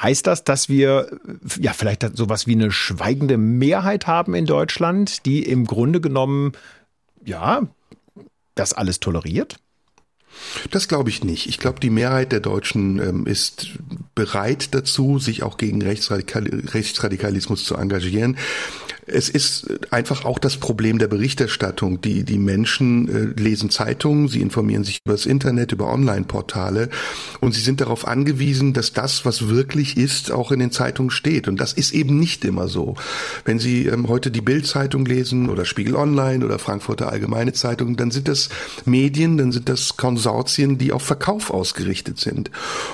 [0.00, 1.18] Heißt das, dass wir
[1.58, 6.52] ja vielleicht sowas wie eine schweigende Mehrheit haben in Deutschland, die im Grunde genommen
[7.24, 7.62] ja
[8.54, 9.56] das alles toleriert?
[10.70, 11.46] Das glaube ich nicht.
[11.46, 13.68] Ich glaube, die Mehrheit der Deutschen ähm, ist
[14.14, 18.36] bereit dazu, sich auch gegen Rechtsradikal Rechtsradikalismus zu engagieren.
[19.06, 22.00] Es ist einfach auch das Problem der Berichterstattung.
[22.00, 26.88] Die, die Menschen äh, lesen Zeitungen, sie informieren sich über das Internet, über Online-Portale
[27.40, 31.46] und sie sind darauf angewiesen, dass das, was wirklich ist, auch in den Zeitungen steht.
[31.46, 32.96] Und das ist eben nicht immer so.
[33.44, 38.10] Wenn Sie ähm, heute die Bild-Zeitung lesen oder Spiegel Online oder Frankfurter Allgemeine Zeitung, dann
[38.10, 38.48] sind das
[38.86, 42.50] Medien, dann sind das Konsortien, die auf Verkauf ausgerichtet sind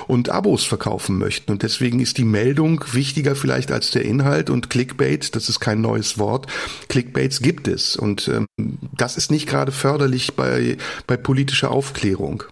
[0.07, 1.51] und Abos verkaufen möchten.
[1.51, 5.81] Und deswegen ist die Meldung wichtiger vielleicht als der Inhalt und Clickbait, das ist kein
[5.81, 6.47] neues neues Wort.
[6.89, 8.47] Clickbaits gibt es und ähm,
[8.95, 12.43] das ist nicht gerade förderlich bei, bei politischer Aufklärung.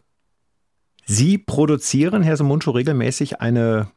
[1.06, 3.92] Sie produzieren, Herr Sumunchu, regelmäßig eine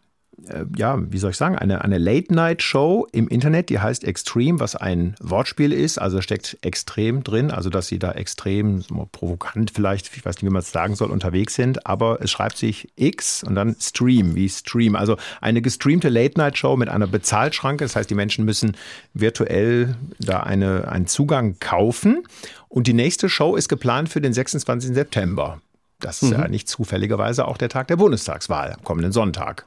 [0.76, 5.14] ja, wie soll ich sagen, eine, eine Late-Night-Show im Internet, die heißt Extreme, was ein
[5.20, 10.36] Wortspiel ist, also steckt extrem drin, also dass sie da extrem provokant vielleicht, ich weiß
[10.36, 13.76] nicht, wie man es sagen soll, unterwegs sind, aber es schreibt sich X und dann
[13.80, 18.76] Stream, wie Stream, also eine gestreamte Late-Night-Show mit einer Bezahlschranke, das heißt, die Menschen müssen
[19.14, 22.24] virtuell da eine, einen Zugang kaufen
[22.68, 24.94] und die nächste Show ist geplant für den 26.
[24.94, 25.60] September.
[26.00, 26.40] Das ist mhm.
[26.40, 29.64] ja nicht zufälligerweise auch der Tag der Bundestagswahl, kommenden Sonntag.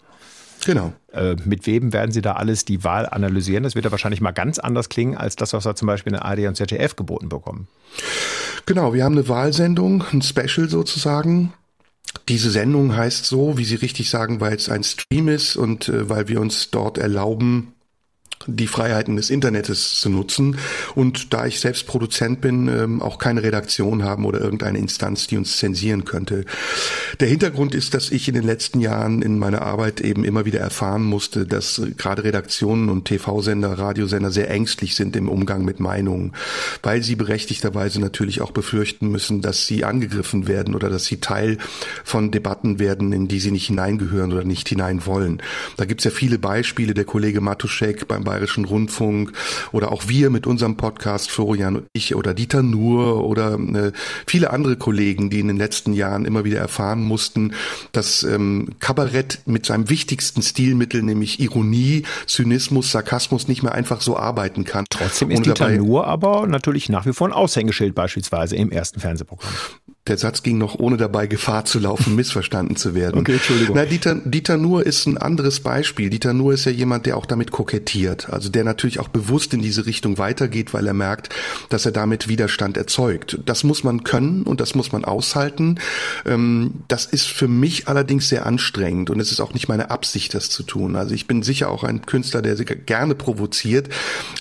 [0.65, 0.93] Genau.
[1.11, 3.63] Äh, mit wem werden Sie da alles die Wahl analysieren?
[3.63, 6.19] Das wird ja wahrscheinlich mal ganz anders klingen als das, was wir zum Beispiel in
[6.19, 7.67] der ARD und ZDF geboten bekommen.
[8.65, 11.53] Genau, wir haben eine Wahlsendung, ein Special sozusagen.
[12.27, 16.09] Diese Sendung heißt so, wie Sie richtig sagen, weil es ein Stream ist und äh,
[16.09, 17.73] weil wir uns dort erlauben,
[18.47, 20.57] die Freiheiten des Internets zu nutzen
[20.95, 25.37] und da ich selbst Produzent bin, ähm, auch keine Redaktion haben oder irgendeine Instanz, die
[25.37, 26.45] uns zensieren könnte.
[27.19, 30.59] Der Hintergrund ist, dass ich in den letzten Jahren in meiner Arbeit eben immer wieder
[30.59, 36.33] erfahren musste, dass gerade Redaktionen und TV-Sender, Radiosender sehr ängstlich sind im Umgang mit Meinungen,
[36.83, 41.57] weil sie berechtigterweise natürlich auch befürchten müssen, dass sie angegriffen werden oder dass sie Teil
[42.03, 45.41] von Debatten werden, in die sie nicht hineingehören oder nicht hinein wollen.
[45.75, 46.93] Da gibt's ja viele Beispiele.
[46.93, 49.33] Der Kollege Matuschek beim Bayerischen Rundfunk
[49.71, 53.91] oder auch wir mit unserem Podcast, Florian und ich oder Dieter Nuhr oder äh,
[54.27, 57.53] viele andere Kollegen, die in den letzten Jahren immer wieder erfahren mussten,
[57.93, 64.15] dass ähm, Kabarett mit seinem wichtigsten Stilmittel, nämlich Ironie, Zynismus, Sarkasmus, nicht mehr einfach so
[64.15, 64.85] arbeiten kann.
[64.87, 69.51] Trotzdem ist Dieter Nuhr aber natürlich nach wie vor ein Aushängeschild beispielsweise im ersten Fernsehprogramm.
[70.07, 73.21] Der Satz ging noch, ohne dabei Gefahr zu laufen, missverstanden zu werden.
[73.21, 73.75] Okay, Entschuldigung.
[73.75, 76.09] Na, Dieter, Dieter Nuhr ist ein anderes Beispiel.
[76.09, 78.29] Dieter Nuhr ist ja jemand, der auch damit kokettiert.
[78.29, 81.29] Also der natürlich auch bewusst in diese Richtung weitergeht, weil er merkt,
[81.69, 83.39] dass er damit Widerstand erzeugt.
[83.45, 85.79] Das muss man können und das muss man aushalten.
[86.25, 90.33] Ähm, das ist für mich allerdings sehr anstrengend und es ist auch nicht meine Absicht,
[90.33, 90.95] das zu tun.
[90.95, 93.89] Also ich bin sicher auch ein Künstler, der gerne provoziert.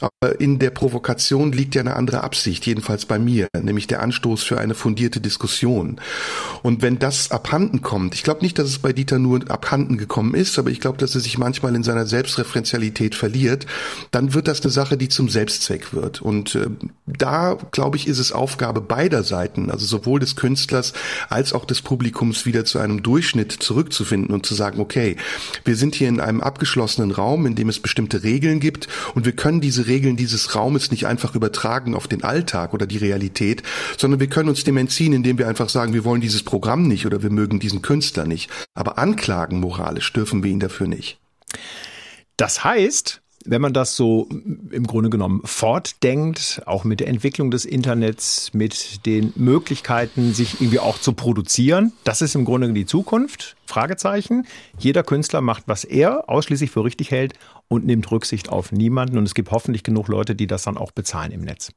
[0.01, 4.43] Aber in der Provokation liegt ja eine andere Absicht, jedenfalls bei mir, nämlich der Anstoß
[4.43, 6.01] für eine fundierte Diskussion Diskussion.
[6.63, 10.35] Und wenn das abhanden kommt, ich glaube nicht, dass es bei Dieter nur abhanden gekommen
[10.35, 13.67] ist, aber ich glaube, dass er sich manchmal in seiner Selbstreferenzialität verliert,
[14.11, 16.21] dann wird das eine Sache, die zum Selbstzweck wird.
[16.21, 16.67] Und äh,
[17.07, 20.93] da, glaube ich, ist es Aufgabe beider Seiten, also sowohl des Künstlers
[21.29, 25.17] als auch des Publikums wieder zu einem Durchschnitt zurückzufinden und zu sagen, okay,
[25.65, 29.33] wir sind hier in einem abgeschlossenen Raum, in dem es bestimmte Regeln gibt und wir
[29.33, 33.63] können diese Regeln dieses Raumes nicht einfach übertragen auf den Alltag oder die Realität,
[33.97, 37.07] sondern wir können uns dem entziehen, indem wir einfach sagen, wir wollen dieses Programm nicht
[37.07, 38.51] oder wir mögen diesen Künstler nicht.
[38.75, 41.19] Aber anklagen moralisch dürfen wir ihn dafür nicht.
[42.37, 44.29] Das heißt, wenn man das so
[44.71, 50.81] im Grunde genommen fortdenkt, auch mit der Entwicklung des Internets, mit den Möglichkeiten, sich irgendwie
[50.81, 53.57] auch zu produzieren, das ist im Grunde die Zukunft.
[53.67, 54.47] Fragezeichen.
[54.79, 57.35] Jeder Künstler macht, was er ausschließlich für richtig hält
[57.69, 59.19] und nimmt Rücksicht auf niemanden.
[59.19, 61.71] Und es gibt hoffentlich genug Leute, die das dann auch bezahlen im Netz.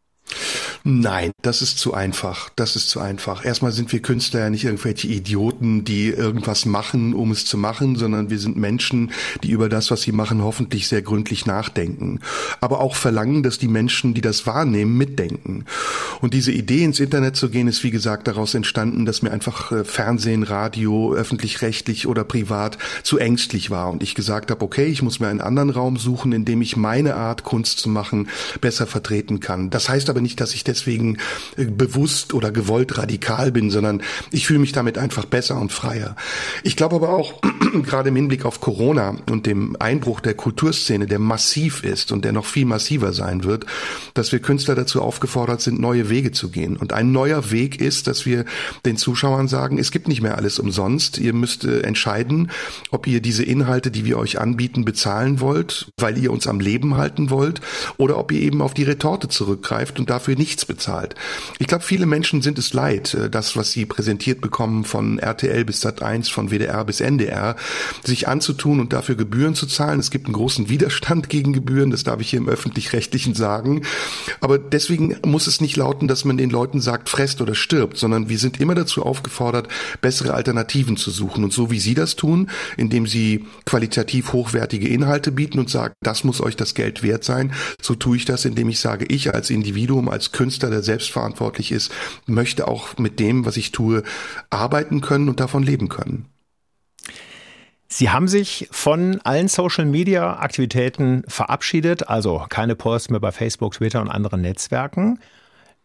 [0.84, 2.50] Nein, das ist zu einfach.
[2.56, 3.44] Das ist zu einfach.
[3.44, 7.96] Erstmal sind wir Künstler ja nicht irgendwelche Idioten, die irgendwas machen, um es zu machen,
[7.96, 9.12] sondern wir sind Menschen,
[9.44, 12.22] die über das, was sie machen, hoffentlich sehr gründlich nachdenken.
[12.62, 15.65] Aber auch verlangen, dass die Menschen, die das wahrnehmen, mitdenken.
[16.22, 19.72] Und diese Idee, ins Internet zu gehen, ist wie gesagt daraus entstanden, dass mir einfach
[19.72, 23.89] äh, Fernsehen, Radio, öffentlich-rechtlich oder privat zu ängstlich war.
[23.92, 26.78] Und ich gesagt habe, okay, ich muss mir einen anderen Raum suchen, in dem ich
[26.78, 28.30] meine Art, Kunst zu machen,
[28.62, 29.70] besser vertreten kann.
[29.70, 31.18] Das heißt aber nicht, dass ich deswegen
[31.58, 34.02] äh, bewusst oder gewollt radikal bin, sondern
[34.32, 36.16] ich fühle mich damit einfach besser und freier.
[36.64, 37.42] Ich glaube aber auch,
[37.84, 42.32] gerade im Hinblick auf Corona und dem Einbruch der Kulturszene, der massiv ist und der
[42.32, 43.66] noch viel massiver sein wird,
[44.14, 46.78] dass wir Künstler dazu aufgefordert sind, neue Wege zu gehen.
[46.78, 48.46] Und ein neuer Weg ist, dass wir
[48.86, 51.18] den Zuschauern sagen, es gibt nicht mehr alles umsonst.
[51.18, 52.52] Ihr müsst äh, entscheiden,
[52.92, 56.98] ob ihr diese Inhalte, die wir euch anbieten, bezahlen wollt, weil ihr uns am Leben
[56.98, 57.62] halten wollt,
[57.98, 61.15] oder ob ihr eben auf die Retorte zurückgreift und dafür nichts bezahlt.
[61.60, 65.65] Ich glaube, viele Menschen sind es leid, äh, das, was sie präsentiert bekommen von RTL
[65.65, 67.56] bis Sat1, von WDR bis NDR,
[68.04, 70.00] sich anzutun und dafür Gebühren zu zahlen.
[70.00, 73.84] Es gibt einen großen Widerstand gegen Gebühren, das darf ich hier im öffentlich-rechtlichen sagen.
[74.41, 78.30] Aber deswegen muss es nicht lauten, dass man den Leuten sagt, fresst oder stirbt, sondern
[78.30, 79.67] wir sind immer dazu aufgefordert,
[80.02, 81.43] bessere Alternativen zu suchen.
[81.43, 86.24] Und so wie Sie das tun, indem Sie qualitativ hochwertige Inhalte bieten und sagen, das
[86.24, 89.50] muss euch das Geld wert sein, so tue ich das, indem ich sage, ich als
[89.50, 91.92] Individuum, als Künstler, der selbstverantwortlich ist,
[92.26, 94.04] möchte auch mit dem, was ich tue,
[94.50, 96.28] arbeiten können und davon leben können.
[97.92, 104.10] Sie haben sich von allen Social-Media-Aktivitäten verabschiedet, also keine Posts mehr bei Facebook, Twitter und
[104.10, 105.20] anderen Netzwerken,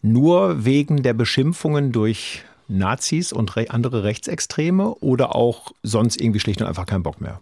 [0.03, 6.69] nur wegen der Beschimpfungen durch Nazis und andere Rechtsextreme oder auch sonst irgendwie schlicht und
[6.69, 7.41] einfach keinen Bock mehr?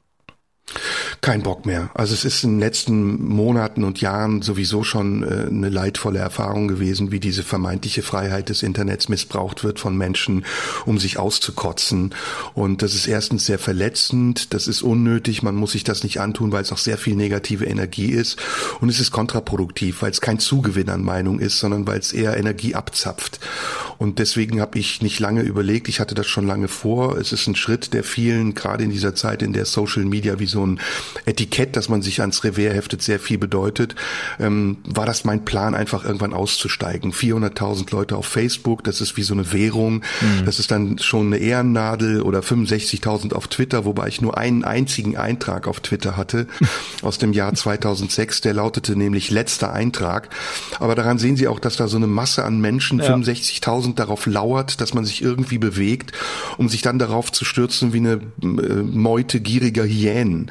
[1.25, 1.89] Kein Bock mehr.
[1.95, 6.67] Also es ist in den letzten Monaten und Jahren sowieso schon äh, eine leidvolle Erfahrung
[6.67, 10.45] gewesen, wie diese vermeintliche Freiheit des Internets missbraucht wird von Menschen,
[10.85, 12.13] um sich auszukotzen.
[12.55, 16.51] Und das ist erstens sehr verletzend, das ist unnötig, man muss sich das nicht antun,
[16.51, 18.37] weil es auch sehr viel negative Energie ist.
[18.81, 22.37] Und es ist kontraproduktiv, weil es kein Zugewinn an Meinung ist, sondern weil es eher
[22.37, 23.39] Energie abzapft.
[23.97, 27.17] Und deswegen habe ich nicht lange überlegt, ich hatte das schon lange vor.
[27.17, 30.47] Es ist ein Schritt, der vielen, gerade in dieser Zeit, in der Social Media wie
[30.47, 30.81] so ein
[31.25, 33.95] Etikett, das man sich ans Revers heftet, sehr viel bedeutet,
[34.41, 37.13] ähm, war das mein Plan, einfach irgendwann auszusteigen.
[37.13, 40.03] 400.000 Leute auf Facebook, das ist wie so eine Währung.
[40.21, 40.45] Mhm.
[40.45, 45.17] Das ist dann schon eine Ehrennadel oder 65.000 auf Twitter, wobei ich nur einen einzigen
[45.17, 46.47] Eintrag auf Twitter hatte
[47.03, 48.41] aus dem Jahr 2006.
[48.43, 50.29] Der lautete nämlich letzter Eintrag.
[50.79, 53.15] Aber daran sehen Sie auch, dass da so eine Masse an Menschen, ja.
[53.15, 56.13] 65.000 darauf lauert, dass man sich irgendwie bewegt,
[56.59, 58.47] um sich dann darauf zu stürzen wie eine äh,
[58.83, 60.51] Meute gieriger Hyänen.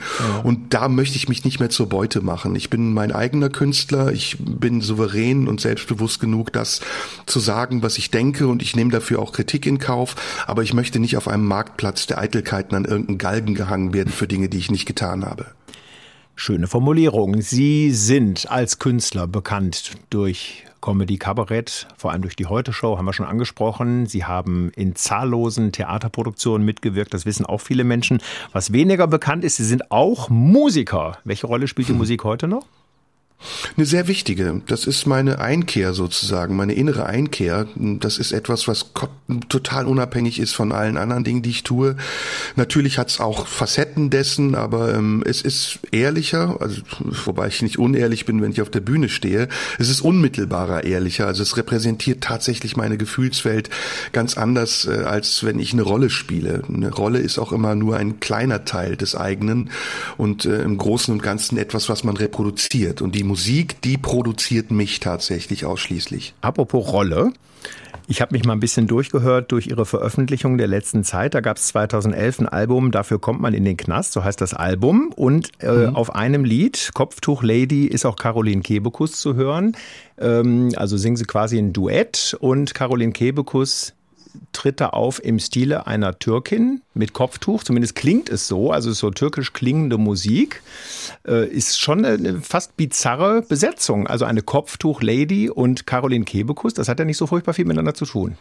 [0.51, 2.57] Und da möchte ich mich nicht mehr zur Beute machen.
[2.57, 4.11] Ich bin mein eigener Künstler.
[4.11, 6.81] Ich bin souverän und selbstbewusst genug, das
[7.25, 8.47] zu sagen, was ich denke.
[8.47, 10.43] Und ich nehme dafür auch Kritik in Kauf.
[10.47, 14.27] Aber ich möchte nicht auf einem Marktplatz der Eitelkeiten an irgendeinen Galgen gehangen werden für
[14.27, 15.45] Dinge, die ich nicht getan habe.
[16.35, 17.41] Schöne Formulierung.
[17.41, 23.05] Sie sind als Künstler bekannt durch Comedy Kabarett, vor allem durch die Heute Show, haben
[23.05, 24.07] wir schon angesprochen.
[24.07, 28.21] Sie haben in zahllosen Theaterproduktionen mitgewirkt, das wissen auch viele Menschen.
[28.51, 31.19] Was weniger bekannt ist, Sie sind auch Musiker.
[31.23, 31.99] Welche Rolle spielt die hm.
[31.99, 32.65] Musik heute noch?
[33.75, 34.61] Eine sehr wichtige.
[34.67, 37.67] Das ist meine Einkehr sozusagen, meine innere Einkehr.
[37.75, 38.91] Das ist etwas, was
[39.49, 41.95] total unabhängig ist von allen anderen Dingen, die ich tue.
[42.55, 46.81] Natürlich hat es auch Facetten dessen, aber ähm, es ist ehrlicher, also
[47.25, 49.47] wobei ich nicht unehrlich bin, wenn ich auf der Bühne stehe.
[49.79, 51.27] Es ist unmittelbarer ehrlicher.
[51.27, 53.69] Also es repräsentiert tatsächlich meine Gefühlswelt
[54.11, 56.61] ganz anders, äh, als wenn ich eine Rolle spiele.
[56.67, 59.71] Eine Rolle ist auch immer nur ein kleiner Teil des eigenen
[60.17, 63.01] und äh, im Großen und Ganzen etwas, was man reproduziert.
[63.01, 66.33] Und die Musik, die produziert mich tatsächlich ausschließlich.
[66.41, 67.31] Apropos Rolle.
[68.09, 71.33] Ich habe mich mal ein bisschen durchgehört durch Ihre Veröffentlichung der letzten Zeit.
[71.33, 74.53] Da gab es 2011 ein Album, dafür kommt man in den Knast, so heißt das
[74.53, 75.13] Album.
[75.15, 75.95] Und äh, mhm.
[75.95, 79.77] auf einem Lied, Kopftuch Lady, ist auch Caroline Kebekus zu hören.
[80.17, 83.93] Ähm, also singen sie quasi ein Duett und Caroline Kebekus
[84.53, 87.63] tritt da auf im Stile einer Türkin mit Kopftuch.
[87.63, 88.71] Zumindest klingt es so.
[88.71, 90.61] Also so türkisch klingende Musik.
[91.27, 94.07] Äh, ist schon eine fast bizarre Besetzung.
[94.07, 96.73] Also eine Kopftuch-Lady und Caroline Kebekus.
[96.73, 98.37] Das hat ja nicht so furchtbar viel miteinander zu tun.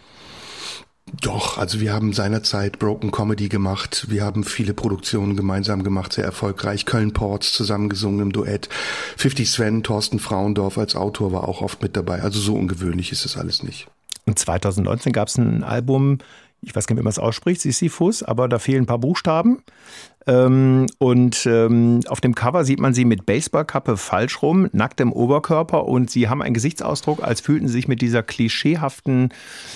[1.20, 4.06] Doch, also wir haben seinerzeit Broken Comedy gemacht.
[4.08, 6.86] Wir haben viele Produktionen gemeinsam gemacht, sehr erfolgreich.
[6.86, 8.68] Köln Ports zusammengesungen im Duett.
[9.16, 12.22] 50 Sven, Thorsten Frauendorf als Autor war auch oft mit dabei.
[12.22, 13.88] Also so ungewöhnlich ist es alles nicht.
[14.30, 16.18] Und 2019 gab es ein Album,
[16.62, 19.64] ich weiß gar nicht, wie man es ausspricht, Sisyphus, aber da fehlen ein paar Buchstaben.
[20.24, 25.86] Ähm, und ähm, auf dem Cover sieht man sie mit Baseballkappe falsch rum, nacktem Oberkörper
[25.86, 29.30] und sie haben einen Gesichtsausdruck, als fühlten sie sich mit dieser klischeehaften,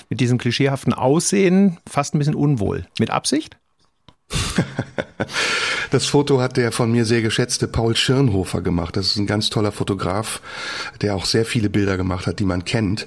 [0.09, 2.87] mit diesem klischeehaften Aussehen fast ein bisschen unwohl.
[3.01, 3.59] Mit Absicht?
[5.95, 8.97] Das Foto hat der von mir sehr geschätzte Paul Schirnhofer gemacht.
[8.97, 10.41] Das ist ein ganz toller Fotograf,
[11.03, 13.07] der auch sehr viele Bilder gemacht hat, die man kennt.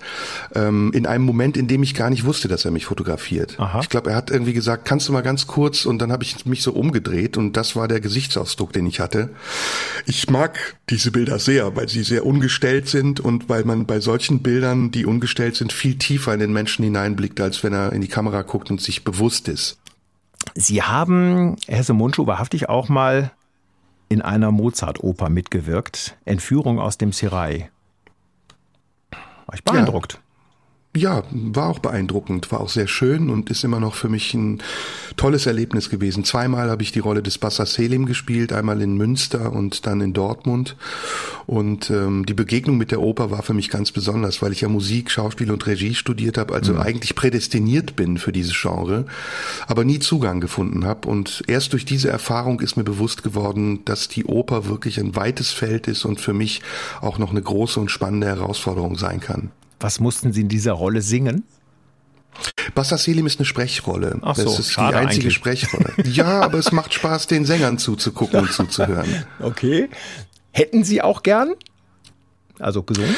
[0.56, 3.60] Ähm, in einem Moment, in dem ich gar nicht wusste, dass er mich fotografiert.
[3.60, 3.82] Aha.
[3.82, 6.46] Ich glaube, er hat irgendwie gesagt, kannst du mal ganz kurz und dann habe ich
[6.46, 9.32] mich so umgedreht und das war der Gesichtsausdruck, den ich hatte.
[10.06, 14.40] Ich mag diese Bilder sehr, weil sie sehr ungestellt sind und weil man bei solchen
[14.40, 18.08] Bildern, die ungestellt sind, viel tiefer in den Menschen hineinblickt, als wenn er in die
[18.08, 19.78] Kamera guckt und sich bewusst ist.
[20.56, 23.32] Sie haben, Herr Semundschuh, wahrhaftig auch mal
[24.10, 26.18] in einer Mozart-Oper mitgewirkt.
[26.26, 27.70] Entführung aus dem Serai.
[29.46, 30.22] War ich beeindruckt.
[30.96, 31.24] Ja.
[31.32, 34.64] War auch beeindruckend, war auch sehr schön und ist immer noch für mich ein
[35.16, 36.24] tolles Erlebnis gewesen.
[36.24, 40.14] Zweimal habe ich die Rolle des Bassa Selim gespielt, einmal in Münster und dann in
[40.14, 40.76] Dortmund.
[41.46, 44.70] Und ähm, die Begegnung mit der Oper war für mich ganz besonders, weil ich ja
[44.70, 46.82] Musik, Schauspiel und Regie studiert habe, also mhm.
[46.82, 49.06] eigentlich prädestiniert bin für dieses Genre,
[49.68, 51.08] aber nie Zugang gefunden habe.
[51.08, 55.52] Und erst durch diese Erfahrung ist mir bewusst geworden, dass die Oper wirklich ein weites
[55.52, 56.62] Feld ist und für mich
[57.02, 59.52] auch noch eine große und spannende Herausforderung sein kann.
[59.80, 61.44] Was mussten Sie in dieser Rolle singen?
[62.76, 64.20] Basta Selim ist eine Sprechrolle.
[64.22, 65.34] Ach so, das ist die einzige eigentlich.
[65.34, 65.94] Sprechrolle.
[66.06, 69.26] Ja, aber es macht Spaß, den Sängern zuzugucken und zuzuhören.
[69.40, 69.90] Okay.
[70.52, 71.54] Hätten Sie auch gern?
[72.60, 73.16] Also gesungen?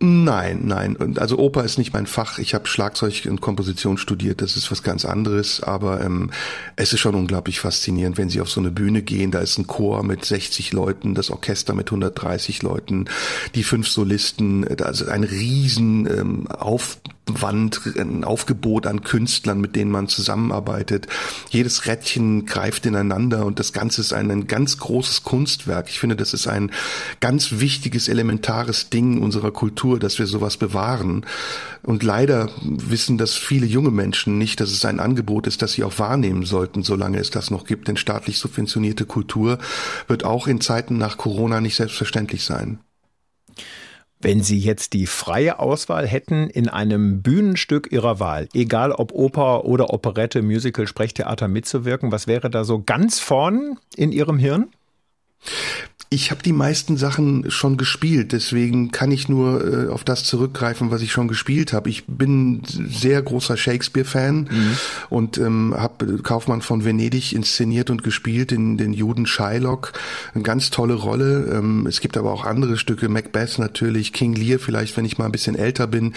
[0.00, 1.18] Nein, nein.
[1.18, 2.38] Also Oper ist nicht mein Fach.
[2.38, 4.40] Ich habe Schlagzeug und Komposition studiert.
[4.40, 5.60] Das ist was ganz anderes.
[5.60, 6.30] Aber ähm,
[6.76, 9.32] es ist schon unglaublich faszinierend, wenn Sie auf so eine Bühne gehen.
[9.32, 13.06] Da ist ein Chor mit 60 Leuten, das Orchester mit 130 Leuten,
[13.56, 14.62] die fünf Solisten.
[14.76, 16.98] Da ist ein riesen ähm, Auf
[17.28, 21.06] Wand, ein Aufgebot an Künstlern, mit denen man zusammenarbeitet.
[21.50, 25.88] Jedes Rädchen greift ineinander und das Ganze ist ein, ein ganz großes Kunstwerk.
[25.88, 26.70] Ich finde, das ist ein
[27.20, 31.24] ganz wichtiges, elementares Ding unserer Kultur, dass wir sowas bewahren.
[31.82, 35.84] Und leider wissen das viele junge Menschen nicht, dass es ein Angebot ist, das sie
[35.84, 37.88] auch wahrnehmen sollten, solange es das noch gibt.
[37.88, 39.58] Denn staatlich subventionierte Kultur
[40.06, 42.80] wird auch in Zeiten nach Corona nicht selbstverständlich sein.
[44.20, 49.64] Wenn Sie jetzt die freie Auswahl hätten, in einem Bühnenstück Ihrer Wahl, egal ob Oper
[49.64, 54.70] oder Operette, Musical, Sprechtheater mitzuwirken, was wäre da so ganz vorn in Ihrem Hirn?
[56.10, 60.90] Ich habe die meisten Sachen schon gespielt, deswegen kann ich nur äh, auf das zurückgreifen,
[60.90, 61.90] was ich schon gespielt habe.
[61.90, 64.76] Ich bin sehr großer Shakespeare-Fan mhm.
[65.10, 69.92] und ähm, habe Kaufmann von Venedig inszeniert und gespielt in den Juden Shylock.
[70.32, 71.58] Eine ganz tolle Rolle.
[71.58, 75.26] Ähm, es gibt aber auch andere Stücke, Macbeth natürlich, King Lear vielleicht, wenn ich mal
[75.26, 76.04] ein bisschen älter bin.
[76.04, 76.12] Mhm.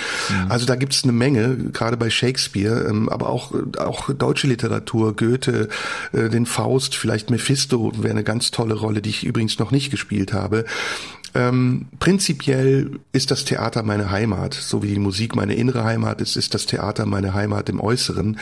[0.47, 5.17] Also da gibt es eine Menge, gerade bei Shakespeare, ähm, aber auch, auch deutsche Literatur,
[5.17, 5.67] Goethe,
[6.13, 9.80] äh, den Faust, vielleicht Mephisto wäre eine ganz tolle Rolle, die ich übrigens noch nicht
[9.81, 10.65] nicht gespielt habe.
[11.33, 16.35] Ähm, prinzipiell ist das Theater meine Heimat, so wie die Musik meine innere Heimat ist,
[16.35, 18.37] ist das Theater meine Heimat im Äußeren.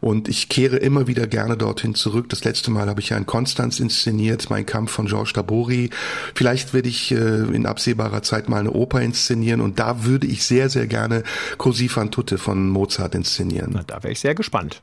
[0.00, 2.30] Und ich kehre immer wieder gerne dorthin zurück.
[2.30, 5.90] Das letzte Mal habe ich ja in Konstanz inszeniert, mein Kampf von Georges Tabori.
[6.34, 10.44] Vielleicht werde ich äh, in absehbarer Zeit mal eine Oper inszenieren und da würde ich
[10.44, 11.24] sehr, sehr gerne
[11.58, 13.72] Così fan tutte von Mozart inszenieren.
[13.74, 14.80] Na, da wäre ich sehr gespannt.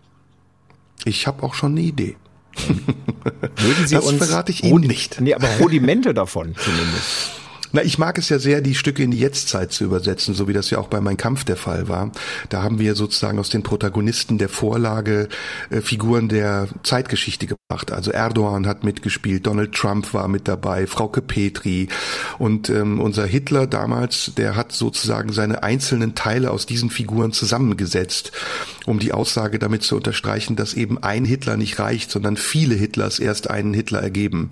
[1.06, 2.18] Ich habe auch schon eine Idee.
[3.58, 5.20] Würden Sie das uns verrate ich Ihnen nicht.
[5.22, 7.32] Nee, aber Rudimente davon zumindest.
[7.74, 10.54] Na, ich mag es ja sehr, die Stücke in die Jetztzeit zu übersetzen, so wie
[10.54, 12.12] das ja auch bei Mein Kampf der Fall war.
[12.50, 15.28] Da haben wir sozusagen aus den Protagonisten der Vorlage
[15.70, 17.92] äh, Figuren der Zeitgeschichte gemacht.
[17.92, 21.90] Also Erdogan hat mitgespielt, Donald Trump war mit dabei, Frauke Petri
[22.40, 28.32] und ähm, unser Hitler damals, der hat sozusagen seine einzelnen Teile aus diesen Figuren zusammengesetzt,
[28.88, 33.20] um die Aussage damit zu unterstreichen, dass eben ein Hitler nicht reicht, sondern viele Hitlers
[33.20, 34.50] erst einen Hitler ergeben.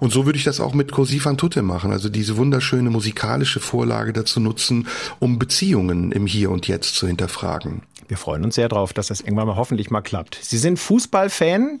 [0.00, 1.92] Und so würde ich das auch mit Così fan tutte machen.
[1.92, 4.86] Also diese wunderschöne musikalische Vorlage dazu nutzen,
[5.18, 7.82] um Beziehungen im Hier und Jetzt zu hinterfragen.
[8.08, 10.38] Wir freuen uns sehr drauf, dass das irgendwann mal hoffentlich mal klappt.
[10.40, 11.80] Sie sind Fußballfan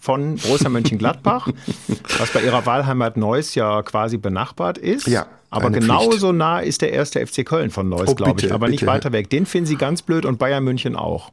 [0.00, 1.48] von Borussia Mönchengladbach,
[2.18, 5.06] was bei Ihrer Wahlheimat Neuss ja quasi benachbart ist.
[5.06, 5.26] Ja.
[5.50, 8.72] Aber genauso nah ist der erste FC Köln von Neuss, oh, glaube ich, aber bitte.
[8.72, 9.30] nicht weiter weg.
[9.30, 11.30] Den finden Sie ganz blöd und Bayern München auch.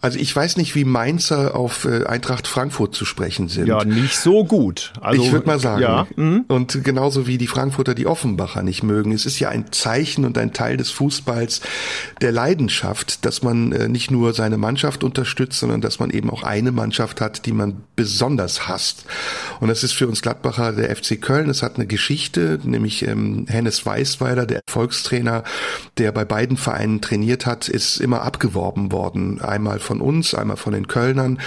[0.00, 3.66] Also ich weiß nicht, wie Mainzer auf äh, Eintracht Frankfurt zu sprechen sind.
[3.66, 4.92] Ja, nicht so gut.
[5.00, 5.82] Also, ich würde mal sagen.
[5.82, 6.06] Ja.
[6.16, 6.44] Mhm.
[6.48, 9.12] Und genauso wie die Frankfurter die Offenbacher nicht mögen.
[9.12, 11.60] Es ist ja ein Zeichen und ein Teil des Fußballs
[12.20, 16.42] der Leidenschaft, dass man äh, nicht nur seine Mannschaft unterstützt, sondern dass man eben auch
[16.42, 19.04] eine Mannschaft hat, die man besonders hasst.
[19.60, 21.48] Und das ist für uns Gladbacher der FC Köln.
[21.48, 25.44] Es hat eine Geschichte, nämlich ähm, Hennes Weißweiler, der Erfolgstrainer,
[25.98, 30.72] der bei beiden Vereinen trainiert hat, ist immer abgeworben worden einmal von uns, einmal von
[30.72, 31.38] den Kölnern.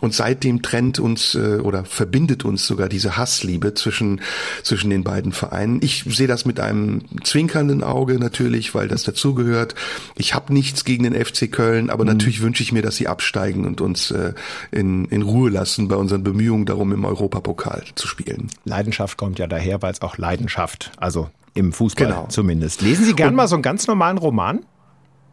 [0.00, 4.20] Und seitdem trennt uns äh, oder verbindet uns sogar diese Hassliebe zwischen,
[4.62, 5.80] zwischen den beiden Vereinen.
[5.82, 9.74] Ich sehe das mit einem zwinkernden Auge natürlich, weil das dazugehört.
[10.16, 12.10] Ich habe nichts gegen den FC Köln, aber mhm.
[12.10, 14.34] natürlich wünsche ich mir, dass sie absteigen und uns äh,
[14.70, 18.48] in, in Ruhe lassen bei unseren Bemühungen darum, im Europapokal zu spielen.
[18.64, 22.26] Leidenschaft kommt ja daher, weil es auch Leidenschaft, also im Fußball genau.
[22.28, 22.82] zumindest.
[22.82, 24.60] Lesen Sie gern mal so einen ganz normalen Roman?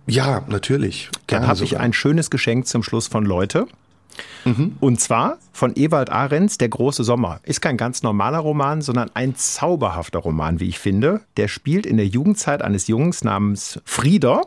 [0.10, 1.10] Ja, natürlich.
[1.28, 3.68] Dann habe ich ein schönes Geschenk zum Schluss von Leute.
[4.44, 4.76] Mhm.
[4.80, 7.40] Und zwar von Ewald Ahrens, Der große Sommer.
[7.44, 11.22] Ist kein ganz normaler Roman, sondern ein zauberhafter Roman, wie ich finde.
[11.38, 14.42] Der spielt in der Jugendzeit eines Jungs namens Frieder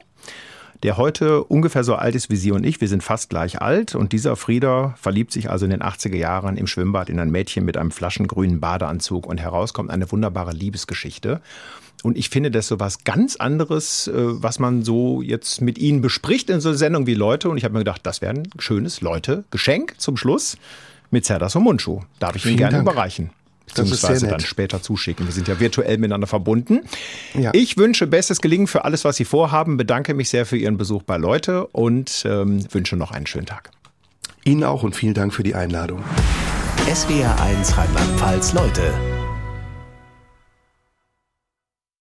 [0.83, 2.81] der heute ungefähr so alt ist wie Sie und ich.
[2.81, 3.95] Wir sind fast gleich alt.
[3.95, 7.65] Und dieser Frieder verliebt sich also in den 80er Jahren im Schwimmbad in ein Mädchen
[7.65, 9.27] mit einem flaschengrünen Badeanzug.
[9.27, 11.41] Und herauskommt eine wunderbare Liebesgeschichte.
[12.03, 16.01] Und ich finde das so was ganz anderes, äh, was man so jetzt mit Ihnen
[16.01, 17.49] bespricht in so einer Sendung wie Leute.
[17.49, 20.57] Und ich habe mir gedacht, das wäre ein schönes Leute-Geschenk zum Schluss
[21.11, 22.01] mit Zerdas und Mundschuh.
[22.19, 22.89] Darf ich Ihnen gerne Dank.
[22.89, 23.31] überreichen
[23.75, 25.27] beziehungsweise dann später zuschicken.
[25.27, 26.81] Wir sind ja virtuell miteinander verbunden.
[27.35, 27.51] Ja.
[27.55, 31.03] Ich wünsche bestes Gelingen für alles, was Sie vorhaben, bedanke mich sehr für Ihren Besuch
[31.03, 33.71] bei Leute und ähm, wünsche noch einen schönen Tag.
[34.45, 36.03] Ihnen auch und vielen Dank für die Einladung.
[36.93, 38.93] SWR 1 Rheinland-Pfalz Leute